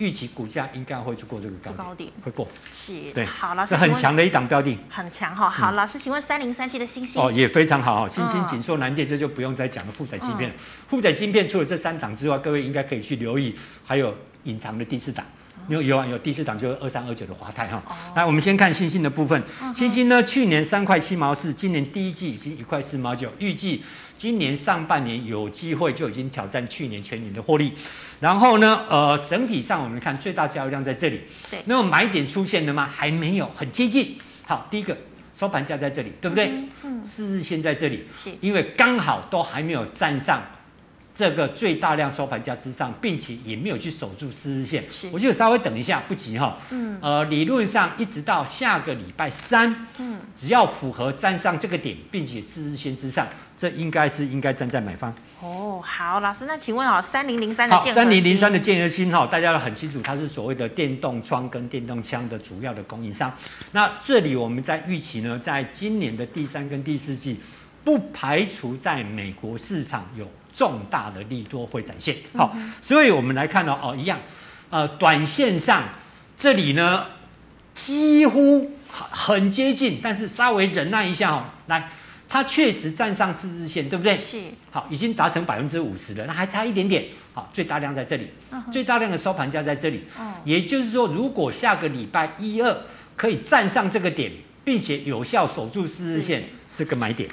[0.00, 3.22] 预期股价应该会去过这个高点，高点会过，是对。
[3.26, 5.48] 好，老师是很强的一档标的，很强哈。
[5.48, 9.92] 好，老师，请问三零三七的星星哦，也非常好，欣兴景硕南电，这就不用再讲了。
[9.92, 10.54] 负载芯片，
[10.88, 15.24] 负载芯片除了这三档之外，各位应该可以去留意，还有隐藏的第四档。
[15.68, 17.82] 有有啊，有第四档就是二三二九的华泰哈。
[18.16, 19.42] 来，我们先看星星的部分。
[19.74, 23.82] 星星呢，去年三块七毛四，今年第一季已经一块四毛九，预计
[24.18, 27.72] 今年上半年有机会就已经挑战去年全年的获利。
[28.18, 31.20] 然后呢，呃，整体上我们看最大交易量在这里。
[31.50, 31.62] 对。
[31.66, 32.88] 那么买点出现了吗？
[32.92, 34.16] 还没有，很接近。
[34.46, 34.96] 好，第一个
[35.32, 36.48] 收盘价在这里，对不对？
[36.48, 36.68] 嗯。
[36.82, 38.06] 嗯，四日线在这里。
[38.16, 38.30] 是。
[38.40, 40.42] 因为刚好都还没有站上。
[41.16, 46.58] 这个最大量收盘价之上，并且也没有去守住四日线，是我就稍微等一下，不急哈。
[46.70, 55.14] 嗯，呃，理论上一直到下个礼拜三，嗯，只要符合站上这个点，并且四日线之上，这应该是应该站在买方。
[55.40, 63.34] 哦，好，老师，那请问哦，三零零三的建三零零三的建和新哈，大家都很清楚，它是所谓的电动窗跟电动枪的主要的供应商。
[63.72, 67.40] 那这里我们在预期呢，在今年的第三跟第四季，
[67.82, 70.30] 不排除在美国市场有。
[70.52, 74.20] 重大的利多会展现，好，所以我们来看到哦，一样，
[74.70, 75.84] 呃，短线上
[76.36, 77.06] 这里呢
[77.74, 81.90] 几乎很接近，但是稍微忍耐一下哦，来，
[82.28, 84.18] 它确实站上四日线，对不对？
[84.18, 84.38] 是，
[84.70, 88.28] 好，已经达成百分之五十了，那还差一点点，好，最大量在这里，
[88.72, 90.04] 最大量的收盘价在这里，
[90.44, 92.76] 也就是说，如果下个礼拜一二
[93.16, 94.32] 可以站上这个点，
[94.64, 97.28] 并且有效守住四日线，是个买点。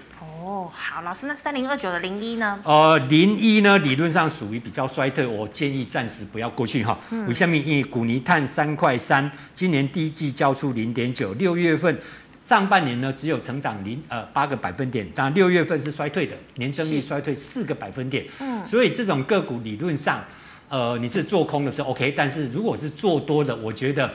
[0.48, 2.58] 哦，好，老师，那三零二九的零一呢？
[2.64, 6.98] 呃，零一呢，理论上属于比较衰退，我建议暂时不要过去哈。
[7.28, 7.54] 为什么？
[7.58, 12.00] 因为股泥炭三块三，今年第一季交出零点九，六月份
[12.40, 18.26] 上半年呢只有成长零呃八个百分点，当然六月份是衰退的，年增率衰退四个百分点。
[18.40, 20.24] 嗯，所以这种个股理论上，
[20.70, 24.14] 呃，你是做空的时候 OK，但是如果是做多的，我觉得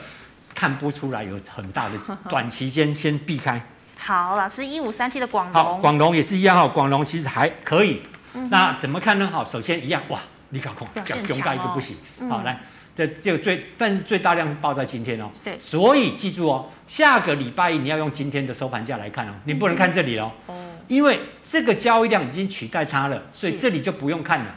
[0.55, 1.99] 看不出来有很大的
[2.31, 3.62] 短期间先避开。
[4.05, 8.03] 好，老师，一五三七的广隆，广隆也是一样哈，广隆其实还可以。
[8.35, 9.29] 嗯、那怎么看呢？
[9.33, 11.97] 好，首先一样，哇，你搞空，强大一个不行。
[12.19, 12.59] 嗯、好，来，
[12.97, 15.31] 这这个最，但是最大量是报在今天哦。
[15.45, 15.57] 对。
[15.61, 20.33] 所以记住哦，下个礼拜一你要用今天的收盘价来看哦，你不能看这里哦。
[20.47, 20.71] 哦、嗯。
[20.88, 24.53] 因为这个交易量已经取代它了，所以这里就不用看了。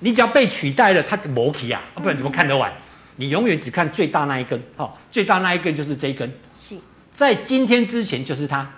[0.00, 2.68] 你只要被取代了，它的摩起啊，不然怎么看得完？
[2.72, 2.74] 嗯、
[3.16, 6.28] 你永远只看最大那一根，好，最大那一根就是这一根。
[6.52, 6.76] 是。
[7.12, 8.68] 在今天之前就是它，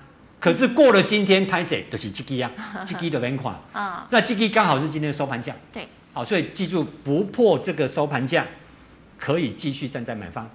[0.40, 1.86] 可是过了今天，拍谁？
[1.90, 2.50] 都是这个呀，
[2.84, 4.06] 这个的原款啊。
[4.10, 8.46] 那这个刚好是今天的收盘价，对，好，所以记住不破这个收盘价，
[9.18, 10.50] 可以继续站在买方，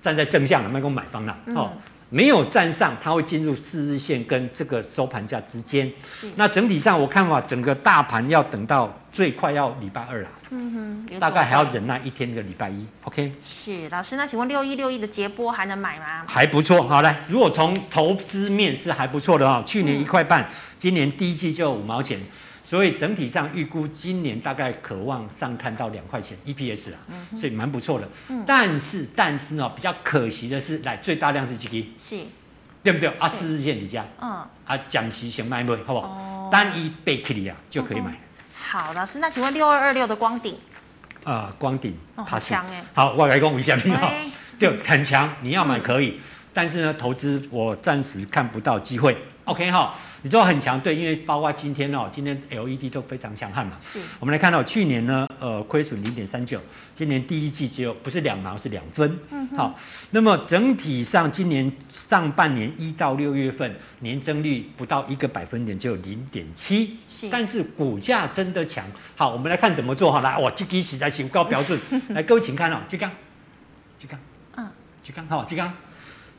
[0.00, 1.72] 站在正向的，卖给买方了，哦。
[1.74, 5.90] 嗯没有站上，它会进入四日线跟这个收盘价之间。
[6.36, 10.28] 那整体上我看法，整个大盘要等到最快要礼拜二了。
[10.50, 12.86] 嗯哼，大概还要忍耐一天的礼拜一。
[13.02, 13.32] OK。
[13.42, 16.24] 是老师，那请问六一六一的捷波还能买吗？
[16.28, 16.86] 还不错。
[16.86, 22.20] 好来，如果从投资面是还不错的哈，去年一块半，今年第一季就五毛钱。
[22.64, 28.08] 所以整体上预估今年大概可望上看到两块钱 EPS 啊，嗯、所以蛮不错的。
[28.30, 31.86] 嗯、但是但是呢，比较可惜的是，来最大量是几个？
[31.98, 32.24] 是，
[32.82, 33.10] 对不对？
[33.10, 34.30] 对啊，四日线你家，嗯，
[34.64, 36.08] 啊，讲期先卖卖，好不好？
[36.08, 38.18] 哦、单一贝克利啊就可以买。
[38.54, 40.54] 好，老师，那请问六二二六的光顶？
[41.22, 42.82] 啊、呃，光鼎，哦，好强哎。
[42.94, 44.10] 好，我来讲一下你好，
[44.58, 46.20] 对，很强，你要买可以，嗯、
[46.54, 49.18] 但是呢，投资我暂时看不到机会。
[49.44, 49.94] OK 哈。
[50.24, 53.76] 你知道很强，对，因为包括今天哦，今天 LED 都非常强悍嘛。
[53.78, 54.00] 是。
[54.18, 56.58] 我们来看到去年呢，呃，亏损零点三九，
[56.94, 59.18] 今年第一季只有不是两毛是两分。
[59.28, 59.46] 嗯。
[59.54, 59.78] 好，
[60.12, 66.96] 那么整体上今年上半年一到六月份年增率不到一个百分点，只有零点七。
[67.06, 67.28] 是。
[67.28, 68.82] 但是股价真的强。
[69.14, 70.22] 好，我们来看怎么做哈。
[70.22, 71.78] 来，哇，这个实在行高标准。
[72.08, 73.10] 来，各位请看哦，这刚，
[73.98, 74.18] 这刚，
[74.56, 74.70] 嗯，
[75.02, 75.70] 这刚好，这刚，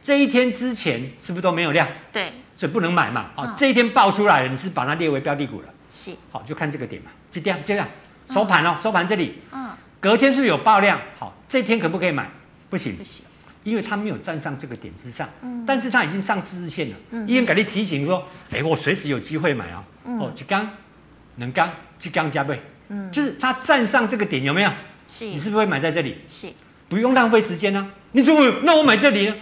[0.02, 1.88] 这一天之前是不是都没有量？
[2.12, 2.34] 对。
[2.56, 3.32] 所以不能买嘛。
[3.36, 5.68] 好，这一天爆出来了，你是把它列为标的股了。
[5.92, 7.88] 是，好，就看这个点嘛，就这样这样
[8.28, 11.00] 收盘哦，收盘这里，嗯，隔天是不是有爆量？
[11.20, 12.30] 好，这天可不可以买？
[12.70, 13.24] 不行，不行，
[13.64, 20.70] 因为它没有站上这个点之上，嗯，但是它已经上四日线了，嗯，医院给你提醒说，哎，我随时有机会买啊，哦，一刚，
[21.36, 21.72] 能刚，
[22.04, 24.72] 一刚加倍，嗯，就是它站上这个点有没有？
[25.08, 26.18] 是，你是不是会买在这里？
[26.28, 26.48] 是，
[26.90, 27.92] 不用浪费时间呢。
[28.12, 29.36] 你说我那我买这里呢？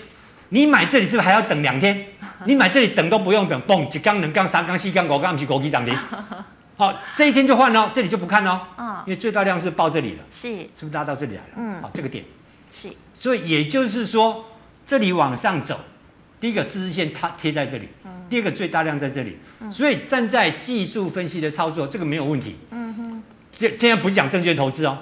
[0.50, 2.06] 你买这里是不是还要等两天？
[2.46, 5.96] 你买这里等都不用等，嘣，一缸、两刚、三缸、四缸、五缸，不是国际涨停。
[6.76, 8.68] 好，这一天就换了，这里就不看了。
[8.78, 10.24] 嗯，因为最大量是报这里了。
[10.30, 11.50] 是，是不是拉到这里来了？
[11.56, 12.26] 嗯，好，这个点。
[12.70, 14.44] 是，所以也就是说，
[14.84, 15.80] 这里往上走，
[16.42, 17.90] 第一个四日线它贴在这里，
[18.28, 19.38] 第二个最大量在这里。
[19.70, 22.58] 所以站在技术分析的操作，这个没有问题。
[22.72, 23.24] 嗯哼，
[23.56, 24.98] 这现在不是讲证券投资哦。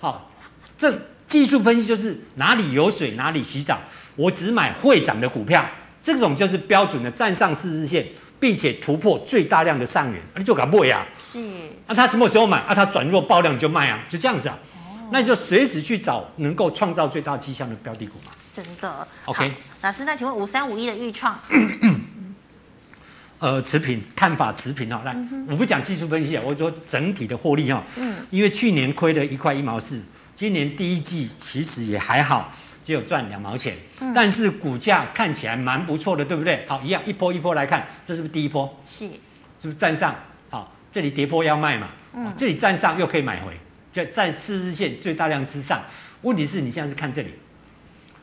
[0.00, 0.30] 好，
[0.76, 0.92] 这
[1.26, 3.78] 技术分析就是哪里有水哪里洗澡。
[4.16, 5.64] 我只买会涨的股票，
[6.02, 8.04] 这种就是标准的站上四日线，
[8.40, 11.06] 并且突破最大量的上缘，你就敢买呀？
[11.16, 11.38] 是。
[11.86, 12.58] 那他什么时候买？
[12.58, 14.58] 啊，他转弱爆量你就卖啊，就这样子啊。
[14.74, 15.08] 哦。
[15.12, 18.32] 那你就随时去找能够创造最大绩效的标的股嘛。
[18.50, 19.06] 真的。
[19.26, 19.52] OK。
[19.82, 21.38] 老师，那请问五三五一的预创？
[23.38, 25.02] 呃，持平，看法持平啊。
[25.04, 27.82] 来，嗯、我不讲技术分析啊，我说整体的获利哈。
[27.96, 28.26] 嗯。
[28.30, 30.02] 因为去年亏了一块一毛四，
[30.34, 32.52] 今年第一季其实也还好。
[32.82, 36.64] 只有赚两毛钱，嗯、但是股价看起来蛮不错的，对不对？
[36.66, 38.78] 好，一样一波一波来看，这是不是第一波？
[38.84, 40.14] 是，是不是站上？
[40.50, 41.90] 好，这里跌破要卖嘛？
[42.12, 43.52] 嗯，这里站上又可以买回，
[43.92, 45.80] 在在四日线最大量之上。
[46.22, 47.30] 问题是你现在是看这里，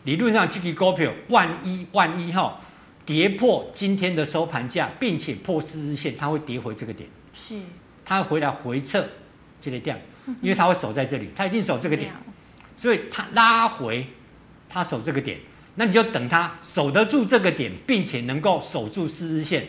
[0.04, 2.60] 理论上这个股票万一万一哈
[3.06, 7.10] 跌破今天的收盘价，并且破四日线，它会跌回这个点。
[7.34, 7.56] 是，
[8.04, 9.08] 它回来回撤
[9.62, 10.00] 这个点，
[10.42, 12.12] 因为它会守在这里，它一定守这个点，
[12.76, 14.06] 所以它拉回。
[14.70, 15.40] 他守这个点，
[15.76, 19.68] 那你就等他守得住这个点，并且能够守住四日线，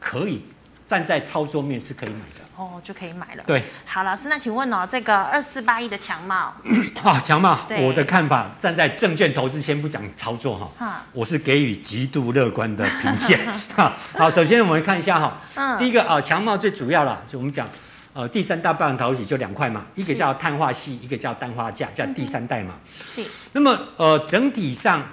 [0.00, 0.42] 可以
[0.86, 3.44] 站在操作面是可以买的哦，就可以买了。
[3.46, 6.52] 对，好，老师，那请问哦，这个二四八一的强茂
[7.04, 13.38] 啊，强茂，我的看法，站在证券投资，先不讲操作哈，哈我是给予极度乐观的评价。
[13.76, 17.68] 哈，好，首先我们看一下哈，嗯，第一个啊，强茂最主要了，就我们讲。
[18.14, 22.74] 呃，第三大半导体就两块嘛，一个叫碳化系，一个叫氮化镓，叫第三代嘛。
[23.06, 23.24] 是。
[23.52, 25.06] 那么呃，整体上，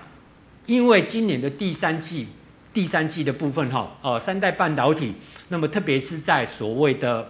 [0.65, 2.29] 因为今年的第三季，
[2.73, 5.13] 第三季的部分哈，呃，三代半导体，
[5.49, 7.29] 那么特别是在所谓的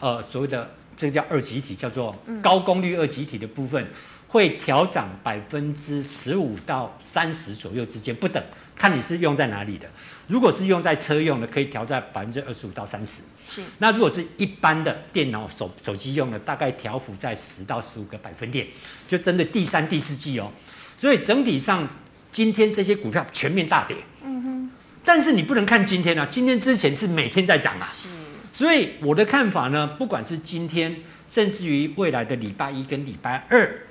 [0.00, 3.88] 呃所谓的这个叫二极体，叫做高功率二极体的部分，
[4.28, 8.42] 会调涨百分之十五到三十左右之间不等，
[8.76, 9.86] 看你是用在哪里的。
[10.26, 13.22] 如果是用在车用的，可以调在百分之二十五到三十。
[13.50, 18.64] 是，那如果是一般的电脑手手机用的，大概调幅在十到十五个百分点，
[19.08, 20.52] 就针对第三、第四季哦。
[20.96, 21.88] 所以整体上，
[22.30, 23.96] 今天这些股票全面大跌。
[24.22, 24.70] 嗯哼。
[25.04, 27.88] 但是你不能看今天啊，今天之前是每天在涨啊。
[27.92, 28.08] 是。
[28.52, 33.82] 所以我的看法呢，不管是今天，甚至于未来的礼拜一跟礼拜二，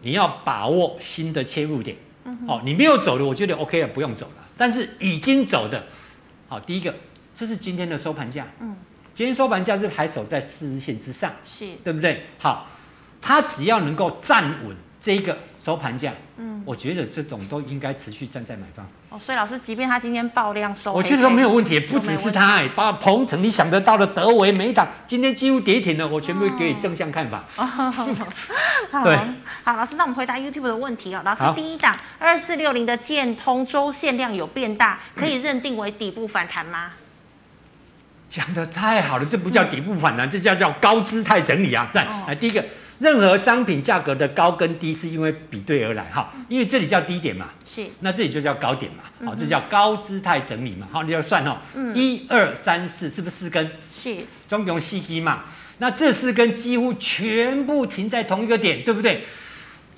[0.00, 1.96] 你要把握新的切入点。
[2.24, 2.48] 嗯哼。
[2.48, 4.48] 哦，你没有走的，我觉得 OK 了，不用走了。
[4.56, 5.84] 但是已经走的，
[6.48, 6.94] 好，第一个。
[7.36, 8.74] 这是今天的收盘价，嗯，
[9.12, 12.24] 今天收盘价是还守在四日线之上，是对不对？
[12.38, 12.66] 好，
[13.20, 18.88] 它只要能够站稳这个收盘价，嗯，我觉得这种都应该持续站在买方。
[19.10, 27.44] 哦，所以老师，即便他今天爆量收，我觉得都没有问题，不只是他，哎，包括鹏程，你想得到的德维、美档，今天几乎跌停了，我全部给你正向看法。
[27.56, 27.66] 哦，
[28.90, 29.14] 好，对，
[29.62, 31.20] 好，老师，那我们回答 YouTube 的问题哦。
[31.22, 36.92] 老师，第一档二四六零的建通周线量有变大，可以认定为底部反弹吗？
[38.28, 41.88] 讲的太好了，这不叫底部反弹，这叫叫高姿态整理啊！
[41.94, 42.64] 来，来，第一个，
[42.98, 51.56] 任何商品价格的高跟低是因为比对而来哈，因为这里叫低点嘛，是，那这里就叫高点嘛，好，这叫高姿态整理嘛，好，你要算哦，
[51.94, 53.70] 一二三四，是不是四根？
[53.90, 54.16] 是，
[54.48, 55.44] 中共细低嘛，
[55.78, 59.24] 那这四根几乎全部停在同一个点，对不对？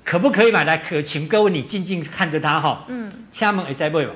[0.04, 0.78] 可不可以买来？
[0.78, 4.06] 可，请各位你静静看着它哈，嗯，下面 S I B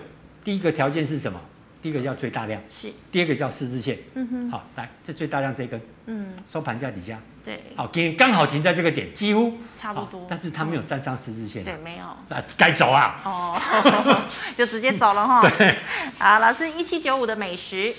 [0.44, 1.40] 第一个条件是什么？
[1.82, 2.92] 第一个叫最大量，是。
[3.10, 9.58] 第二个叫十字线，嗯哼，好，来这最大量这根，嗯，收盘价底下，对，好，给刚好停在这个点，几乎。
[9.74, 15.76] 差不多，但是它没有站上十字线，对，没有，那该走啊，哦， 就直接走了哈， 对，
[16.18, 17.92] 好，老师一七九五的美食，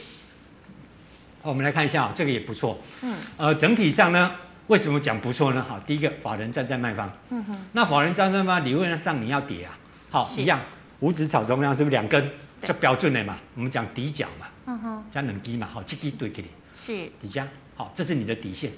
[1.41, 4.31] 好，我们来看一下，这个也不错，嗯，呃，整体上呢，
[4.67, 5.65] 为什么讲不错呢？
[5.67, 9.77] 好，第一个法人站在卖方，嗯哼，那法人站在卖方，理论上你要跌啊，
[10.09, 10.61] 好，一样，
[11.01, 12.31] 五指草中央是不是两根？
[12.63, 16.93] 就标准的嘛，我们讲底角嘛，嗯哼，加冷低嘛，好，这个对给你，是。
[17.21, 18.71] 底价，好，这是你的底线，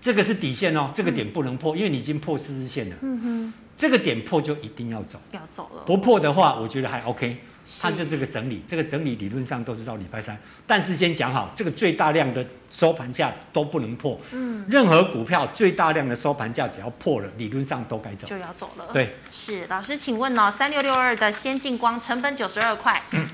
[0.00, 7.38] 这个是底线哦，这个点不能破，因为你已经破四日线了，嗯哼，这个点破就一定要走，不要走了，不破的话，我觉得还 OK，
[7.80, 10.38] 它就这个整理，这个整理理论上都是到礼拜三。
[10.66, 14.20] 但是先讲好，这个最大量的收盘价都不能破。
[14.32, 18.86] 嗯，任何股票最大量的收盘价只要破了，理论上都该走，就要走了。
[18.92, 23.02] 对，是老师，请问哦，三六六二的先进光成本九十二块。
[23.12, 23.28] 嗯，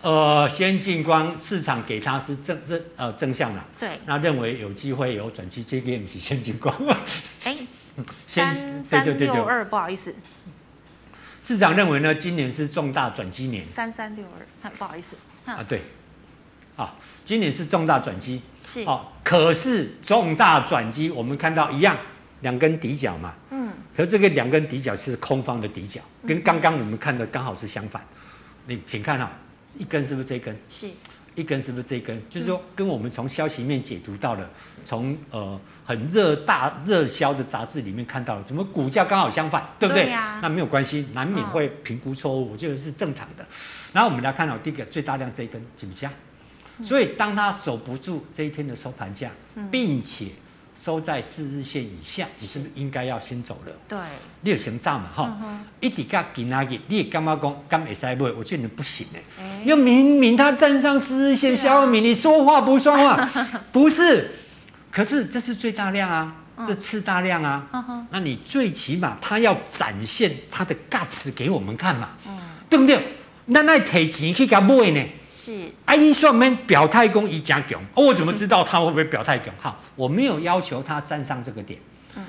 [0.00, 3.60] 呃，先进光市场给它是正正呃正向的。
[3.78, 6.74] 对，那认为有机会有转机，这个不是先进光。
[7.44, 7.56] 哎，
[8.26, 10.14] 三三六二，不好意思。
[11.44, 13.66] 市场认为呢，今年是重大转机年。
[13.66, 14.24] 三三六
[14.62, 15.14] 二，不好意思。
[15.44, 15.82] 啊，对，
[16.74, 18.40] 好，今年是重大转机。
[18.64, 18.80] 是。
[18.84, 21.98] 哦，可是重大转机，我们看到一样，
[22.40, 23.34] 两根底角嘛。
[23.50, 23.70] 嗯。
[23.94, 28.02] 可是这个两根底角是空方的底角，跟刚刚我们看的刚好是相反。
[28.66, 29.28] 你请看哈、哦，
[29.76, 30.56] 一根是不是这根？
[30.70, 30.88] 是。
[31.34, 32.20] 一根是不是这根？
[32.30, 34.48] 就是说，跟我们从消息面解读到的，
[34.84, 40.04] 从呃很热大热销的杂志里面看到了，怎么股价刚好相反，对不对？
[40.04, 43.46] 对啊、那没有关系，难免会评估错误，我觉得是正常的。
[43.92, 46.10] 然后我们来看到第一个最大量这一根请不下，
[46.82, 49.30] 所以当它守不住这一天的收盘价，
[49.70, 50.26] 并且。
[50.84, 53.72] 收在四日线以下，你是不是应该要先走了？
[53.88, 53.98] 对，
[54.42, 55.08] 你有先涨嘛？
[55.16, 56.78] 哈、嗯，一底价给哪个？
[56.88, 58.24] 你也干嘛讲干没塞不？
[58.24, 63.30] 我觉得你不行哎、欸，要、欸、明明他站上四日线，小米、啊、你说话不算话，
[63.72, 64.30] 不是？
[64.90, 73.02] 可是这是最大量啊，嗯、这次大量啊，嗯、那你最起码他要展现他的 guts 给我们看嘛，嗯、对不对？
[73.46, 75.02] 那那提钱去给他买呢？
[75.44, 79.52] 是，啊，伊说没表态讲伊加强，我怎么知道他会不会表态强？
[79.60, 81.78] 好，我没有要求他站上这个点。
[82.14, 82.24] 嗯，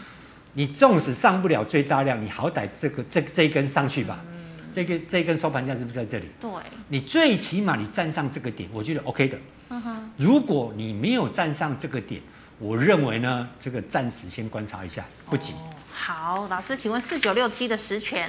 [0.53, 4.19] 你纵使上不了最大量，你好歹这个这这一根上去吧。
[4.27, 6.25] 嗯，这个这一根收盘价是不是在这里？
[6.41, 6.51] 对，
[6.89, 9.37] 你最起码你站上这个点，我觉得 OK 的。
[9.69, 12.21] 嗯哼，如果你没有站上这个点，
[12.59, 15.53] 我认为呢，这个暂时先观察一下，不急。
[15.53, 18.27] 哦，好，老师，请问四九六七的十銓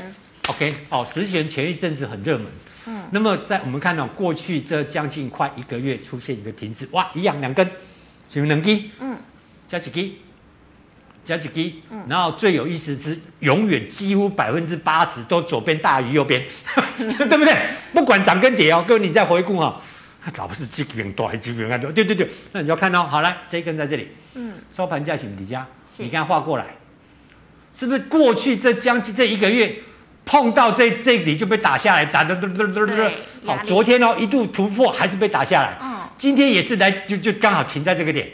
[0.49, 2.47] ？OK，哦，十銓前一阵子很热门。
[2.89, 7.67] 嗯，那么在我们看到过去这将近快一个月出现一个停止，哇，一样两根，
[8.29, 8.91] 是不是两根？
[9.01, 9.19] 嗯，
[9.67, 10.13] 加几根，
[11.25, 16.45] 加几根，嗯，然后最有意思是永远几乎百分之八十都左边大于右边，
[16.97, 17.57] 对不对？
[17.93, 19.83] 不管涨跟跌哦，各位你再回顾哈，
[20.37, 21.91] 老是几边多还是几边多？
[21.91, 25.67] 对对对，那你就要看到，好来这一根在这里，嗯，收盘价请底价，
[25.99, 26.77] 你看画过来，
[27.75, 29.83] 是不是过去这将近这一个月？
[30.27, 32.93] 碰到这这里就被打下来，打的嘟嘟嘟嘟。
[33.47, 35.79] 好，昨天哦一度突破，还是被打下来。
[35.81, 38.29] 嗯，今天也是来就就刚好停在这个点。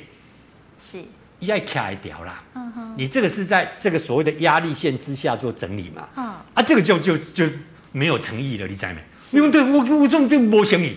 [0.78, 0.98] 是，
[1.40, 2.42] 要卡一条啦。
[2.54, 6.08] 嗯哼，你这个是在这个所谓的压力线之下做整理嘛？
[6.16, 6.24] 嗯，
[6.54, 7.44] 啊，这个就就就
[7.92, 9.04] 没有诚意了，你知道没？
[9.32, 10.96] 因为对我我这种就没诚意，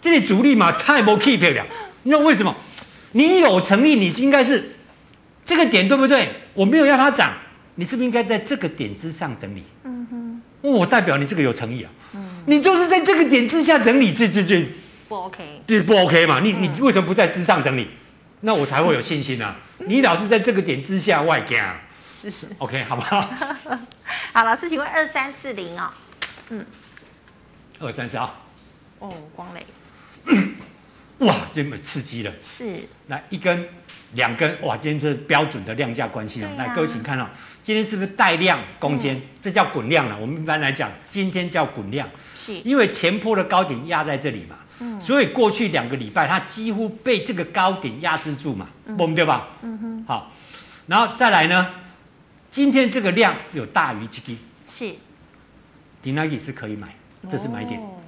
[0.00, 1.66] 这里主力嘛太没 keep 了。
[2.04, 2.56] 你知道为什么？
[3.12, 4.76] 你有诚意，你应该是
[5.44, 6.30] 这个点对不对？
[6.54, 7.34] 我没有要它涨，
[7.74, 9.64] 你是不是应该在这个点之上整理？
[9.84, 10.19] 嗯哼。
[10.60, 14.66] 我代表你这个有诚意啊，嗯，你就是在这个点之下整理，这这这
[15.08, 16.40] 不 OK，这不 OK 嘛？
[16.40, 17.88] 你你为什么不在之上整理？
[18.42, 19.56] 那我才会有信心啊！
[19.86, 23.20] 你老是在这个点之下外加，是 是 OK 好不好？
[24.32, 25.94] 好，老师请问二三四零啊，
[26.48, 26.64] 嗯，
[27.78, 28.34] 二三四啊，
[28.98, 29.66] 哦，光磊，
[31.18, 33.68] 哇，这么刺激了，是，来一根
[34.12, 37.30] 两根，哇，今天是标准的量价关系啊，来各位请看啊。
[37.62, 39.16] 今天是不是带量攻坚？
[39.16, 40.18] 嗯、这叫滚量了。
[40.18, 44.56] 我们一般来讲，今天叫滚量，是因为前坡的高点压在这里嘛。
[44.78, 49.48] 嗯，所以过去两个礼拜它几乎被这个高点压制住嘛，嗯、对吧？
[49.62, 50.04] 嗯哼。
[50.08, 50.32] 好，
[50.86, 51.74] 然后再来呢，
[52.50, 54.94] 今天这个量有大于这个，是。
[56.00, 56.96] 迪纳吉是可以买，
[57.28, 57.78] 这是买点。
[57.78, 58.00] 哦、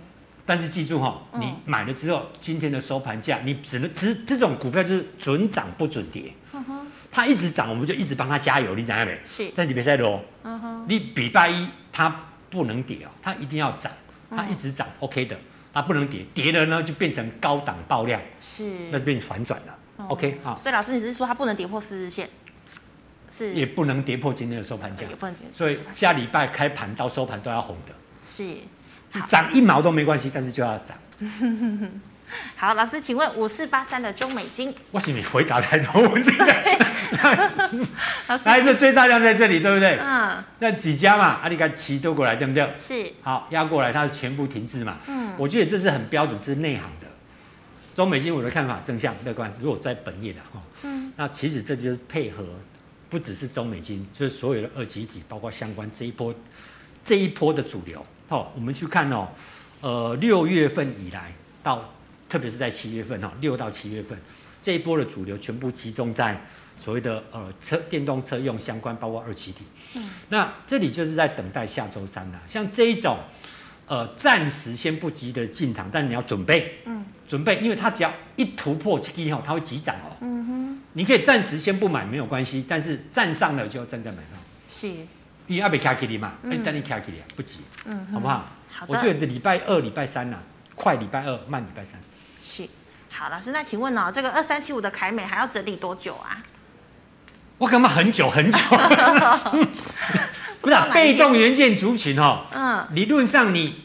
[0.46, 6.32] 但是记住哈、哦，你买了之后，今天的收盘价，你只能只这种股票就是准涨不准跌。
[6.54, 6.86] 嗯哼。
[7.12, 9.20] 它一直涨，我们就一直帮它加油，你知道没？
[9.24, 9.52] 是。
[9.54, 10.86] 但你别再啰，嗯哼。
[10.88, 13.92] 你礼拜一它不能跌哦，它一定要涨，
[14.30, 15.38] 它一直涨、嗯、，OK 的，
[15.74, 20.56] 它不能跌，跌了呢就变成高档爆量，是，那变反转了、嗯、，OK 好。
[20.56, 22.26] 所以老师，你是说它不能跌破四日线？
[23.30, 23.52] 是。
[23.52, 25.46] 也不能跌破今天的收盘价，也不能跌。
[25.52, 27.94] 所以下礼拜开盘到收盘都要红的。
[28.24, 28.54] 是。
[29.28, 30.96] 涨一毛都没关系，但是就要涨。
[32.56, 36.46] 好，老师，请问五四八三的中美金，我是你回答太多问题了。
[38.28, 39.98] 老师，还是最大量在这里，对不对？
[40.00, 40.42] 嗯。
[40.58, 42.72] 那几家嘛，阿里嘎奇都过来，对不对？
[42.76, 43.12] 是。
[43.22, 44.98] 好，压过来，它是全部停滞嘛。
[45.06, 45.32] 嗯。
[45.36, 47.06] 我觉得这是很标准，这是内行的。
[47.94, 49.52] 中美金，我的看法正向乐观。
[49.60, 52.44] 如果在本业的哈，嗯，那其实这就是配合，
[53.10, 56.34] 不只是中美金，就是所有的二级体，包括相关这一波，
[57.02, 58.04] 这一波的主流。
[58.28, 59.28] 好，我们去看哦，
[59.82, 61.92] 呃，六月份以来到。
[62.32, 64.18] 特别是在七月份哈，六到七月份
[64.58, 66.42] 这一波的主流全部集中在
[66.78, 69.58] 所谓的呃车电动车用相关，包括二七体。
[69.96, 72.40] 嗯，那这里就是在等待下周三了。
[72.46, 73.18] 像这一种
[73.86, 80.16] 呃，暂时先不急的进场，但你要准备，嗯，准备，因为它只要一突破这个以后，它会急涨哦。
[80.22, 84.40] 嗯哼，你可以暂时先不买没有关系，但是站上了就要站在买上。
[84.70, 84.88] 是，
[85.46, 88.48] 因为阿北卡基里嘛，你等你卡基里不急，嗯，好不好？
[88.70, 88.94] 好的。
[88.94, 90.42] 我觉得礼拜二、礼拜三呐、啊，
[90.74, 92.00] 快礼拜二，慢礼拜三。
[92.44, 92.68] 是，
[93.10, 96.42] 好，老师，那请问呢、哦，这个二三七五的凯美还要整理多久啊？
[97.58, 98.58] 我干嘛很久很久？
[100.60, 103.84] 不是、啊、被动元件族群哦，嗯，理论上你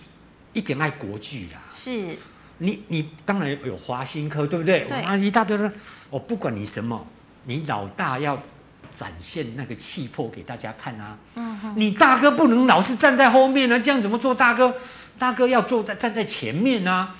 [0.53, 2.17] 一点爱国巨啦，是，
[2.59, 4.87] 你你当然有华新科，对不对？
[4.87, 5.71] 对，一大堆的，
[6.09, 7.05] 我不管你什么，
[7.45, 8.39] 你老大要
[8.95, 14.33] 展现那个气魄给大家看啊，嗯哼，你大哥不能老是站在后面啊，这样怎么做？
[14.33, 14.75] 大哥，
[15.19, 17.15] 大哥要坐在站在前面啊，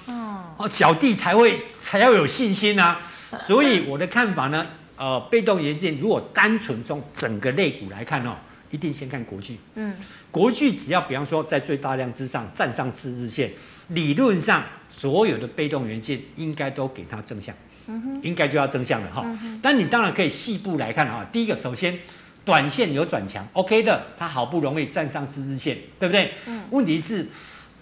[0.58, 3.00] 哦，小弟才会才要有信心啊，
[3.40, 4.66] 所以我的看法呢，
[4.98, 8.36] 呃，被动元件如果单纯从整个类股来看哦。
[8.70, 9.96] 一定先看国巨，嗯，
[10.30, 13.50] 国巨只要比方说在最大量之上站上四日线，
[13.88, 17.56] 理论上所有的被动元件应该都给它正向，
[17.86, 19.22] 嗯哼，应该就要正向了哈。
[19.24, 21.98] 嗯、但你当然可以细部来看哈，第一个首先
[22.44, 26.34] 短线有转强，OK 的，它好不容易站上四日线，对不对？
[26.48, 26.64] 嗯。
[26.72, 27.26] 问题是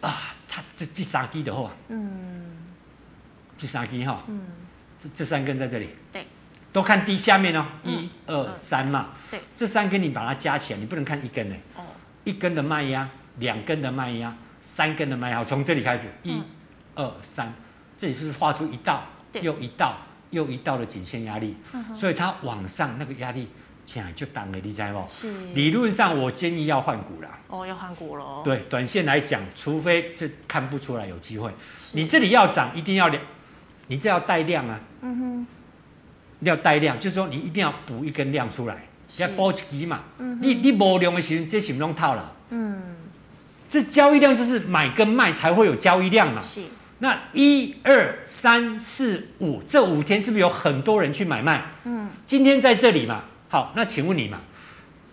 [0.02, 2.45] 啊，它这这傻逼的话，嗯，
[3.58, 4.42] 这三根哈，嗯，
[4.98, 6.26] 这这三根在这里，对。
[6.74, 11.82] 都看低下面哦，一二三嘛，对，这三根你把它加起来，你不能看一根呢，哦，
[12.26, 16.44] 一根的卖压，两根的卖压，三根的卖压，从这里开始，一、
[16.96, 17.54] 二、三，
[17.96, 19.06] 这里是不是画出一道
[19.40, 19.96] 又一道
[20.32, 21.56] 又一道的颈线压力？
[21.94, 23.48] 所以它往上那个压力
[23.86, 25.08] 现在就挡了，你知道不？
[25.08, 25.32] 是。
[25.54, 27.30] 理论上我建议要换股了。
[27.48, 28.42] 哦，要换股了。
[28.44, 31.54] 对，短线来讲，除非这看不出来有机会，
[31.94, 33.24] 你这里要涨，一定要量，
[33.88, 34.80] 你这要带量啊。
[35.02, 35.48] 嗯哼。
[36.42, 38.86] 要带量，就是说你一定要补一根量出来，
[39.18, 40.02] 要补一支嘛。
[40.20, 42.36] 嗯、你你无量的时候，这是不用套了。
[42.50, 42.98] 嗯，
[43.68, 46.42] 这交易量就是买跟卖才会有交易量嘛。
[46.42, 46.62] 是。
[47.00, 51.64] 那一二三四五这五天是不是有很多人去买卖？
[51.86, 52.10] 嗯。
[52.28, 54.42] 今天在这里嘛，好，那请问你嘛，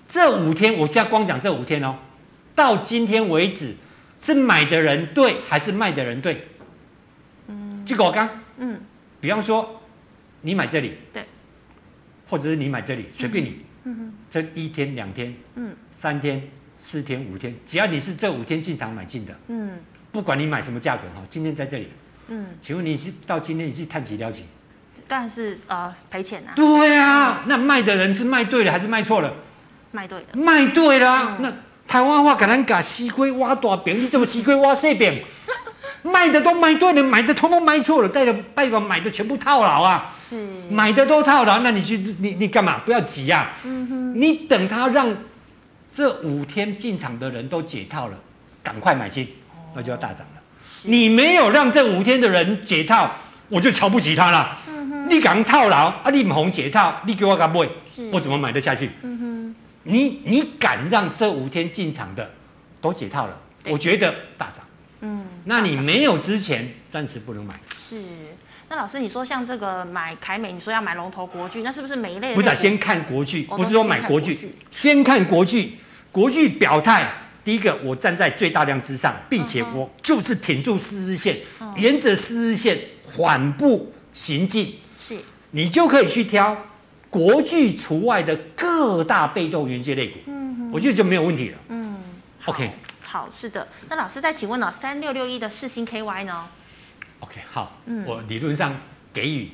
[0.06, 1.96] 这五天我加光讲这五天哦，
[2.54, 3.76] 到今天为止
[4.18, 6.48] 是买的人对还是卖的人对？
[7.46, 7.86] 嗯。
[7.86, 8.28] 结果我刚，
[8.62, 8.80] 嗯，
[9.20, 9.78] 比方说。
[10.44, 11.24] 你买这里，对，
[12.28, 13.64] 或者是你买这里，随便你。
[13.84, 16.42] 嗯哼，这一天、两天、嗯，三天、
[16.76, 19.78] 四天、五天，只要你是这五天进场买进的，嗯，
[20.10, 21.90] 不管你买什么价格哈，今天在这里，
[22.26, 24.44] 嗯，请问你是到今天你是探几了几？
[25.06, 26.52] 当然是呃赔钱啊。
[26.56, 29.32] 对啊，那卖的人是卖对了还是卖错了？
[29.92, 30.26] 卖对了。
[30.32, 31.52] 卖对了，那
[31.86, 35.22] 台湾话可能讲西龟挖大饼，你怎么西龟挖细饼？
[36.02, 40.12] 卖的都卖对了，买的通通卖错了，代表代表买的全部套牢啊！
[40.18, 40.36] 是
[40.68, 42.80] 买的都套牢，那你去你你干嘛？
[42.84, 43.54] 不要急呀、啊！
[43.64, 45.14] 嗯哼，你等他让
[45.92, 48.18] 这五天进场的人都解套了，
[48.62, 49.28] 赶快买进，
[49.74, 50.42] 那就要大涨了。
[50.84, 53.10] 你没有让这五天的人解套，
[53.48, 54.58] 我就瞧不起他了。
[54.68, 56.10] 嗯哼，你敢套牢啊？
[56.10, 57.68] 你不红解套，你给我敢买？
[58.10, 58.90] 我怎么买得下去？
[59.02, 62.28] 嗯哼，你你敢让这五天进场的
[62.80, 63.38] 都解套了？
[63.68, 64.64] 我觉得大涨。
[65.02, 67.54] 嗯，那你没有之前暂时不能买。
[67.78, 68.00] 是，
[68.68, 72.34] 那老师你说像这个买凯美，你说要买龙头国巨，那是不是每一类？
[72.34, 75.74] 不是、啊，先看国巨，不是说买国巨，先看国巨。
[76.12, 77.10] 国巨表态，
[77.42, 84.74] 第一个我站在最大量之上，并且我就是挺住四日线，嗯、沿着四日线缓步行进。
[84.98, 85.16] 是，
[85.52, 86.66] 你就可以去挑
[87.08, 90.18] 国巨除外的各大被动元件类股。
[90.26, 91.58] 嗯哼，我觉得就没有问题了。
[91.70, 91.96] 嗯
[92.44, 92.70] ，OK。
[93.12, 93.68] 好，是的。
[93.90, 94.72] 那老师再请问呢？
[94.72, 96.48] 三六六一的四星 KY 呢
[97.20, 98.74] ？OK，好，嗯，我理论上
[99.12, 99.50] 给予，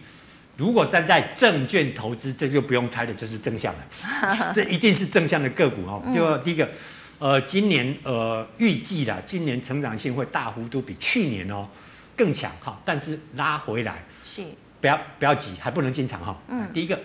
[0.56, 6.00] 如果站在证券投资，这就不用猜的，就是正向的， 这一定是正向的个股哦。
[6.14, 6.70] 就第一个，
[7.18, 11.68] 呃，今年呃预计啦，今年成长性会大幅度比去年哦
[12.16, 14.44] 更强哈，但是拉回来是
[14.80, 16.36] 不要不要急，还不能进场哈。
[16.46, 16.96] 嗯，第一个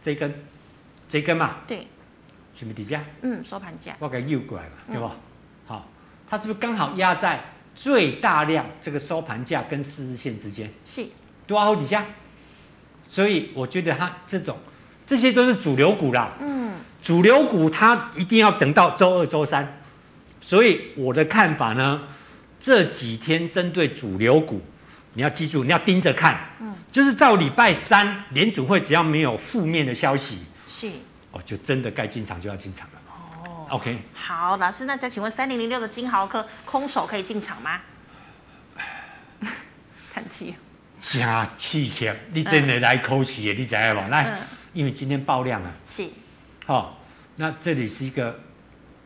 [0.00, 0.42] 这一根
[1.10, 1.86] 这一根嘛，对，
[2.54, 3.04] 什么底价？
[3.20, 3.94] 嗯，收盘价。
[3.98, 5.10] 我给诱过来嘛，对不？
[6.34, 7.40] 它是不是刚好压在
[7.76, 10.68] 最大量这个收盘价跟四日线之间？
[10.84, 11.06] 是
[11.46, 12.04] 多少底下？
[13.06, 14.58] 所以我觉得它这种
[15.06, 16.32] 这些都是主流股啦。
[16.40, 19.80] 嗯，主流股它一定要等到周二、周三。
[20.40, 22.02] 所以我的看法呢，
[22.58, 24.60] 这几天针对主流股，
[25.12, 26.50] 你要记住，你要盯着看。
[26.58, 30.90] 嗯，就是到礼拜三联储会只要没有负面的消息，是
[31.30, 33.00] 哦，就真的该进场就要进场了。
[33.74, 37.80] OK，好，老师，那再请问三零零六的金豪科空手可以进场吗？
[40.14, 40.54] 叹气，
[41.00, 41.20] 真
[41.56, 44.08] 气气，你真的来口气的，嗯、你知道不？
[44.12, 44.38] 来，嗯、
[44.74, 46.08] 因为今天爆量啊，是，
[46.66, 46.94] 好、哦，
[47.34, 48.38] 那这里是一个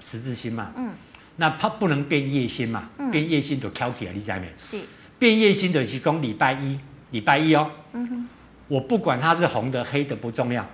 [0.01, 0.93] 十字星嘛，嗯，
[1.37, 2.91] 那它不能变夜星嘛？
[2.99, 4.53] 嗯、变夜星就翘起来，你知没？
[4.59, 4.79] 是。
[5.19, 6.79] 变夜星的是讲礼拜一，
[7.12, 7.71] 礼拜一哦。
[7.93, 8.29] 嗯哼。
[8.69, 10.69] 我不管它是红的黑的不重要，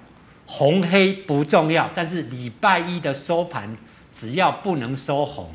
[0.46, 3.76] 红黑不重要，但是礼拜一的收盘
[4.12, 5.54] 只要不能收红，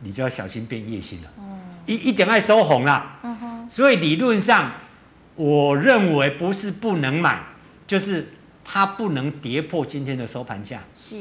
[0.00, 1.30] 你就要小心变夜星了。
[1.38, 1.60] 嗯。
[1.86, 3.18] 一一点爱收红啦。
[3.22, 3.70] 嗯哼。
[3.70, 4.72] 所以理论上，
[5.34, 7.42] 我认为不是不能买，
[7.86, 8.32] 就是
[8.64, 10.82] 它不能跌破今天的收盘价。
[10.94, 11.16] 是。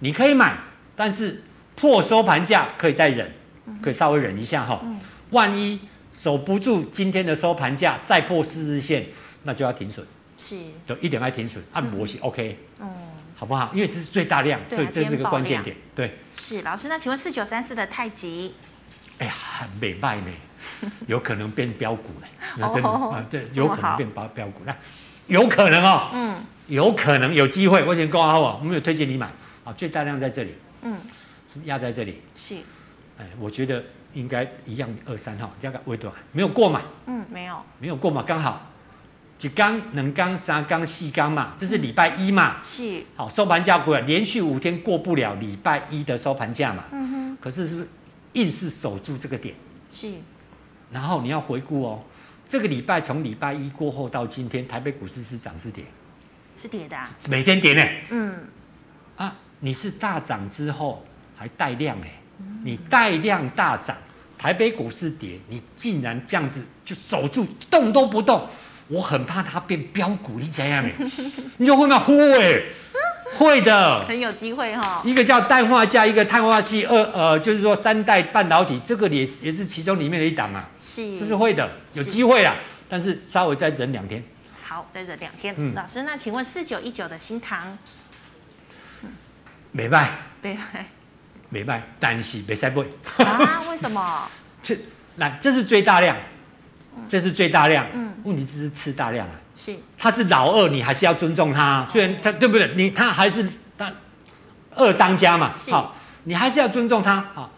[0.00, 0.58] 你可以买，
[0.94, 1.44] 但是。
[1.80, 3.32] 破收盘价可以再忍，
[3.80, 4.82] 可以稍微忍一下哈。
[5.30, 5.78] 万一
[6.12, 9.06] 守不住今天的收盘价，再破四日线，
[9.44, 10.04] 那就要停损。
[10.38, 12.58] 是，就一点爱停损，按模型 OK。
[12.80, 12.88] 嗯，
[13.36, 13.70] 好不好？
[13.74, 15.76] 因为这是最大量，所以这是个关键点。
[15.94, 18.54] 对，是老师，那请问四九三四的太极？
[19.18, 20.30] 哎呀，很美卖呢，
[21.06, 22.26] 有可能变标股呢。
[22.56, 24.74] 那真的啊，对，有可能变标标股，那
[25.26, 26.10] 有可能哦。
[26.14, 26.36] 嗯，
[26.68, 27.84] 有可能有机会。
[27.84, 29.26] 我先挂号啊，我们有推荐你买
[29.64, 30.54] 啊，最大量在这里。
[30.82, 30.98] 嗯。
[31.64, 32.54] 压在这里是，
[33.18, 33.82] 哎，我觉得
[34.12, 36.82] 应该一样二三号，这个微短没有过嘛？
[37.06, 38.70] 嗯，没有，没有过嘛，刚好
[39.38, 42.56] 几缸、两缸、三缸、四缸嘛，这是礼拜一嘛？
[42.62, 46.84] 是，好收盘价过了，连续五天过不了礼拜一的收盘价嘛？
[46.90, 47.88] 嗯哼，可是是不是
[48.32, 49.54] 硬是守住这个点？
[49.92, 50.12] 是，
[50.90, 52.02] 然后你要回顾哦，
[52.46, 55.84] 这个礼拜从礼拜一过后到今天，台北股市是涨是跌？
[56.56, 56.96] 是跌的，
[57.28, 57.82] 每天跌呢。
[58.10, 58.44] 嗯，
[59.16, 61.04] 啊，你是大涨之后。
[61.40, 62.10] 还带量哎，
[62.64, 63.96] 你带量大涨，
[64.36, 68.44] 台北股市跌，你竟然这样子就守住，动都不动，
[68.88, 70.92] 我很怕它变标股，你知道没？
[71.58, 71.98] 你就会吗？
[71.98, 72.72] 会，
[73.36, 75.02] 会的，很有机会哈。
[75.04, 82.56] 一个叫氮化镓，一个碳化矽，二呃，就是说三代半导体，这个也也是其中里面的一档啊，是，这是会的，有机会啦，
[82.88, 84.22] 但是稍微再忍两天。
[84.62, 85.54] 好，再忍两天。
[85.56, 87.76] 嗯，老师，那请问四九一九的新唐，
[89.72, 90.10] 没卖，
[90.42, 90.86] 没卖。
[91.50, 92.84] 没卖，但是没塞不
[93.24, 93.62] 啊？
[93.70, 94.28] 为什么？
[94.62, 94.76] 这
[95.16, 96.14] 来，这是最大量，
[97.06, 97.86] 这是最大量。
[97.92, 99.32] 嗯，问题是次大量啊。
[99.56, 101.84] 是，他是老二，你还是要尊重他。
[101.86, 102.74] 虽然他对不对？
[102.76, 103.46] 你他还是
[103.76, 103.92] 他
[104.76, 105.52] 二当家嘛。
[105.70, 107.20] 好，你还是要尊重他。
[107.34, 107.52] 好，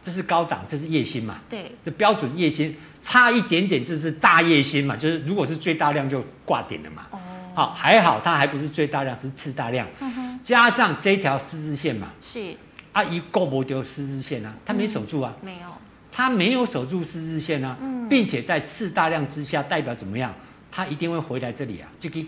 [0.00, 1.36] 这是高档，这是夜薪嘛。
[1.48, 4.94] 对，这标准夜薪差一点点就是大夜薪嘛。
[4.96, 7.06] 就是如果是最大量就挂点了嘛。
[7.10, 7.18] 哦。
[7.54, 9.86] 好，还好，他还不是最大量，是次大量。
[10.00, 10.40] 嗯哼。
[10.42, 12.08] 加上这条十字线嘛。
[12.20, 12.54] 是。
[12.92, 15.68] 他一够不丢十字线啊，他没守住啊，嗯、没有，
[16.16, 20.34] 他没有守住十日线啊，嗯、并且在次大量之下，代表怎么样？
[20.72, 22.20] 他一定会回来这里啊，这个，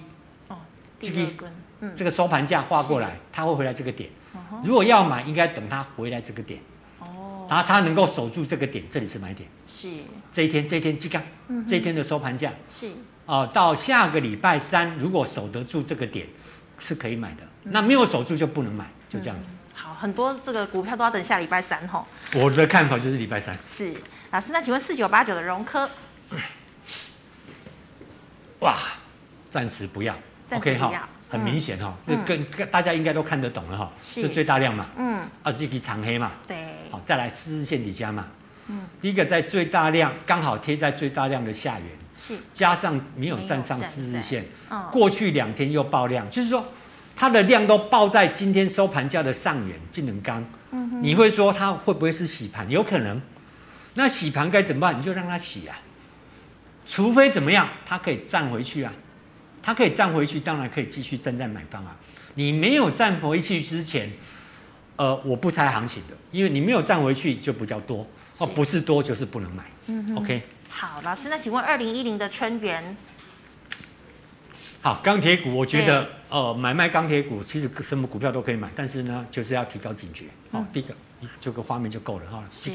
[0.49, 0.57] 哦，
[1.01, 4.11] 这个，嗯、这个收盘价画过来，他是会回来这个点。
[4.35, 6.61] 哦、如果要买，应该等他回来这个点。
[6.99, 9.49] 哦，然后他能够守住这个点，这里是买点。
[9.67, 9.89] 是，
[10.31, 11.19] 这一天，这一天，这个，
[11.49, 12.89] 嗯、哼这一天的收盘价是，
[13.25, 16.27] 哦、呃，到下个礼拜三，如果守得住这个点，
[16.79, 17.43] 是可以买的。
[17.65, 19.49] 嗯、那没有守住就不能买，就这样子。
[19.99, 22.07] 嗯很多这个股票都要等下礼拜三吼。
[22.35, 23.59] 我的看法就是礼拜三。
[23.67, 23.93] 是
[24.31, 25.91] 老师，那请问四九八九的融科？
[28.61, 28.79] 哇，
[29.51, 30.15] 暂时不要。
[30.47, 30.89] 暂时不要。
[30.89, 33.91] OK 哈，很明显哈，这跟大家应该都看得懂了哈。
[34.01, 34.23] 是。
[34.23, 34.87] 这最大量嘛。
[34.97, 35.19] 嗯。
[35.43, 36.31] 啊，这笔长黑嘛。
[36.47, 36.57] 对。
[36.93, 38.29] 好，再来四日线底下嘛。
[38.69, 38.87] 嗯。
[39.01, 41.89] 第一个在最大量，刚好贴在最大量的下缘。
[42.17, 42.39] 是。
[42.53, 44.47] 加上没有站上四日线。
[44.71, 44.81] 嗯。
[44.93, 46.65] 过去两天又爆量，就是说。
[47.19, 50.45] 它的量都爆在今天收盘价的上缘，金能钢。
[50.71, 52.71] 嗯、你会说它会不会是洗盘？
[52.71, 53.21] 有可能。
[53.95, 54.97] 那洗盘该怎么办？
[54.97, 55.77] 你就让它洗啊。
[56.87, 58.93] 除非怎么样，它可以站回去啊。
[59.61, 61.97] 它可以站回去，当然可以继续站在买方啊。
[62.35, 64.09] 你没有站回去之前，
[64.95, 68.07] 呃，我不猜行情的，因为你没有站回去就比较多
[68.39, 69.65] 哦，不是多就是不能买。
[69.87, 70.43] 嗯哼，OK。
[70.69, 72.97] 好，老师，那请问二零一零的春元？
[74.81, 80.27] 好，钢铁股，我觉得，对呃，买卖钢铁股其实什么股票都可以买，但是呢，就是要提高警觉。
[80.53, 80.95] 好、嗯，第一个，
[81.41, 82.45] 这个画面就够了哈。
[82.51, 82.71] 是。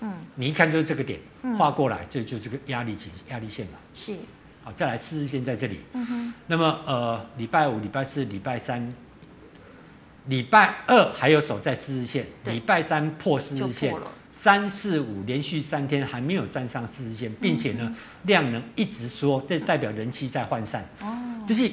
[0.00, 0.12] 嗯。
[0.36, 1.18] 你一看就是这个点，
[1.58, 3.72] 画过来，这就是个压力级、压力线嘛。
[3.92, 4.14] 是。
[4.62, 5.80] 好，再来四日线在这里。
[5.92, 6.34] 嗯哼。
[6.46, 8.94] 那么，呃，礼拜五、礼拜四、礼拜三、
[10.26, 13.92] 礼拜二还有守在四日线，礼拜三破四日线。
[14.32, 20.88] 三四五连续三天还没有站上四日线，并且呢，量能一直缩，这代表人气在涣散。
[21.00, 21.16] 哦，
[21.48, 21.70] 就是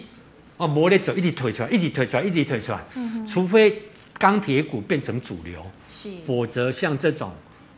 [0.57, 2.83] 哦，摩咧走，一直推出来，一直推出来，一直推出来。
[2.95, 3.83] 嗯、哼除非
[4.17, 7.31] 钢铁股变成主流，是，否则像这种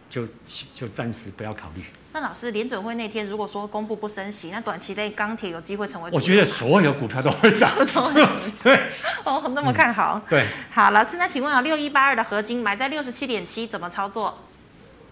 [0.10, 0.26] 就
[0.74, 1.84] 就暂时不要考虑。
[2.12, 6.10] 那老师，联准会那天如果说公布不升息，那短期内钢铁有机会成为？
[6.12, 7.70] 我觉得所有股票都会涨。
[8.64, 8.80] 对，
[9.26, 10.14] 哦，那么看好。
[10.16, 14.36] 嗯、对，好，老师，那请问啊，六一八二的合金买在六十七点七，怎么操作？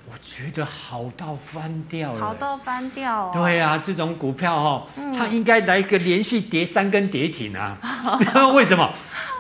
[0.10, 3.32] 我觉得好到翻掉了，好到翻掉哦。
[3.34, 7.78] 对啊，这种股票哦，嗯、它应该来一个连续跌三根跌停啊！
[8.56, 8.90] 为什么？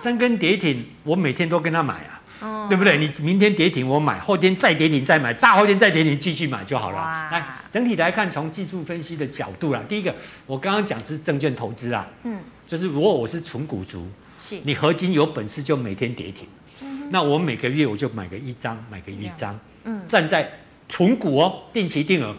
[0.01, 2.21] 三根跌停，我每天都跟他买啊。
[2.39, 2.97] 嗯，对不对？
[2.97, 6.99] 你明天跌停我买，后天再跌停再买，大后天再跌停继续买就好了。
[7.31, 10.13] 来，整体来看，从技术分析的角度啦，第一个
[10.45, 14.07] 我刚刚讲是证券投资啦，嗯，就是如果我是纯股族，
[14.39, 16.66] 是你合金有本事就每天跌停，嗯、
[17.09, 22.35] 那我每个月我就买个一张，买个一张，嗯，站在纯股哦，定期定额。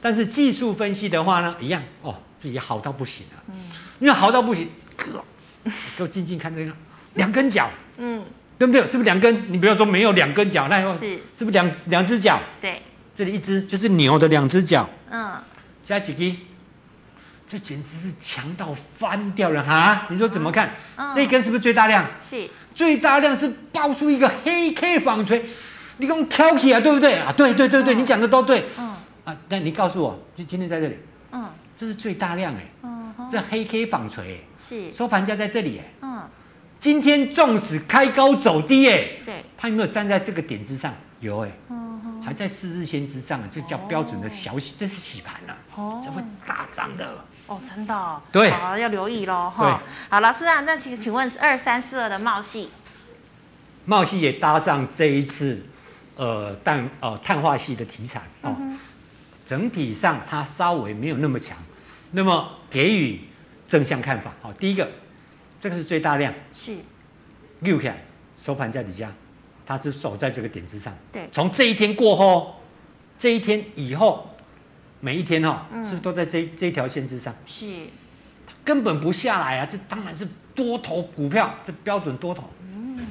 [0.00, 5.24] 但是技术分析的话呢，一样哦，自己好到不行了，嗯，因为好到不行，哥，
[5.96, 6.72] 给我静静看这个
[7.14, 8.24] 两根脚，嗯。
[8.56, 8.80] 对不对？
[8.82, 9.52] 是不是两根？
[9.52, 12.40] 你不要说没有两根脚，那是是不是两两只脚？
[12.60, 12.80] 对，
[13.12, 14.88] 这里一只就是牛的两只脚。
[15.10, 15.42] 嗯，
[15.82, 16.36] 加几根？
[17.48, 20.06] 这简直是强到翻掉了哈！
[20.08, 20.68] 你说怎么看？
[20.94, 22.08] 嗯嗯、这一根是不是最大量？
[22.16, 25.44] 是，最大量是爆出一个黑 K 纺锤，
[25.98, 27.14] 你给我挑起啊，对不对？
[27.14, 27.32] 啊？
[27.32, 28.66] 对对对对，嗯、你讲的都对。
[28.78, 28.94] 嗯。
[29.24, 30.98] 啊，那你告诉我，就今天在这里，
[31.32, 34.92] 嗯，这是最大量哎，嗯，这黑 K 纺锤是。
[34.92, 36.22] 收盘价在这里哎，嗯。
[36.80, 40.92] 今天纵使开高走低，哎，对，它有没有站在这个点之上？
[41.20, 41.50] 有，哎，
[42.22, 52.70] 还在四日线之上，这叫标准的小洗，这是洗盘了，哦，这会大涨的，哦，真的，对，好，要留意喽，哈，好，老师啊，那请请问是二三四二的茂系，
[53.84, 55.64] 茂系也搭上这一次，
[56.16, 58.56] 呃，氮呃碳化系的题材，哦，
[59.44, 61.56] 整体上它稍微没有那么强，
[62.12, 63.20] 那么给予
[63.66, 64.90] 正向看法，好，第一个。
[65.60, 66.76] 这个是最大量，是。
[67.60, 68.04] 六起来
[68.36, 69.10] 收盘价底下，
[69.64, 70.94] 它是守在这个点之上。
[71.10, 72.60] 对，从这一天过后，
[73.16, 74.33] 这一天以后，
[75.04, 77.34] 每一天哦，嗯、是不是都在这这一条线之上？
[77.44, 77.66] 是，
[78.46, 79.66] 它根本不下来啊！
[79.66, 82.48] 这当然是多头股票，这标准多头。
[82.62, 83.06] 嗯，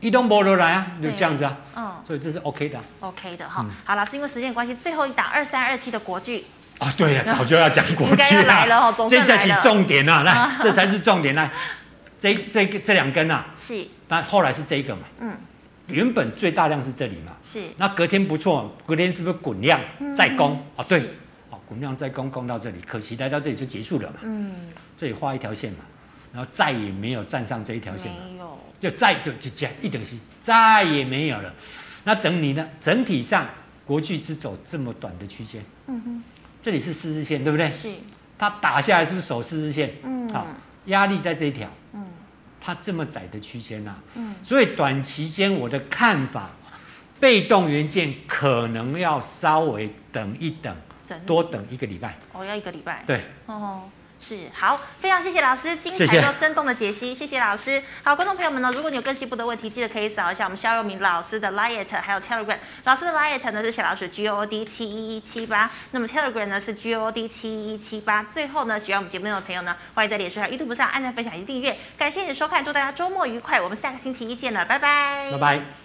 [0.00, 1.54] 一动不如来啊，就这样子啊。
[1.76, 2.80] 嗯，所以这是 OK 的。
[3.00, 3.60] OK 的哈。
[3.62, 6.46] 嗯、好，老师，因为时间关系，最后一档二三二七的国巨。
[6.78, 10.22] 啊，对了， 早就要讲国巨了，了这才是重点啊！
[10.22, 11.50] 来， 这才是重点来。
[12.18, 15.36] 这这个这两根啊，是，但后来是这一个嘛，嗯，
[15.88, 19.78] 原本最大量是这里嘛，是，那隔天不错，隔天是不是滚量
[20.14, 20.82] 再攻啊？
[20.88, 21.16] 对，
[21.64, 24.54] 哦，滚量再攻，攻到这里，可惜来到这里就结束了嘛，嗯，
[24.96, 25.78] 这里画一条线嘛，
[26.32, 31.52] 然后再也没有站上这一条线了，没有，就再就就这样一等息，再也没有了。
[32.04, 32.68] 那等你呢？
[32.80, 33.46] 整体上
[33.86, 36.22] 国巨是走这么短的区间，嗯哼，
[36.60, 37.70] 这里是四日线，对不对？
[37.70, 37.90] 是，
[38.36, 39.94] 它打下来是不是守四日线？
[40.02, 40.46] 嗯，好，
[40.86, 41.68] 压力在这一条。
[41.92, 42.04] 嗯
[42.66, 46.50] 它这么窄的区间呐，嗯，所以短期间我的看法，
[47.20, 50.74] 被动元件可能要稍微等一等，
[51.26, 52.16] 多等一个礼拜。
[52.32, 53.02] 哦，要一个礼拜。
[53.06, 53.24] 对。
[53.46, 53.88] 哦。
[54.16, 57.82] 是好，非常谢谢老师精彩又生动的解析，谢谢，老师。
[58.02, 62.56] 好，观众朋友们呢，如果你有更细部的问题，记得可以扫一下我们肖佑明老师的 Liet，还有 Telegram。
[62.84, 68.22] 老师的 Liet 呢是小老鼠 G O D 七一一七八，那么 Telegram 呢是 G O D 七一一七八。
[68.22, 71.76] 最后呢，喜欢我们节目的朋友呢，欢迎在脸书上 YouTube 上按赞、分享以及订阅。
[71.98, 75.83] 感谢你的收看，祝大家周末愉快，我们下个星期一见了，拜拜，拜拜。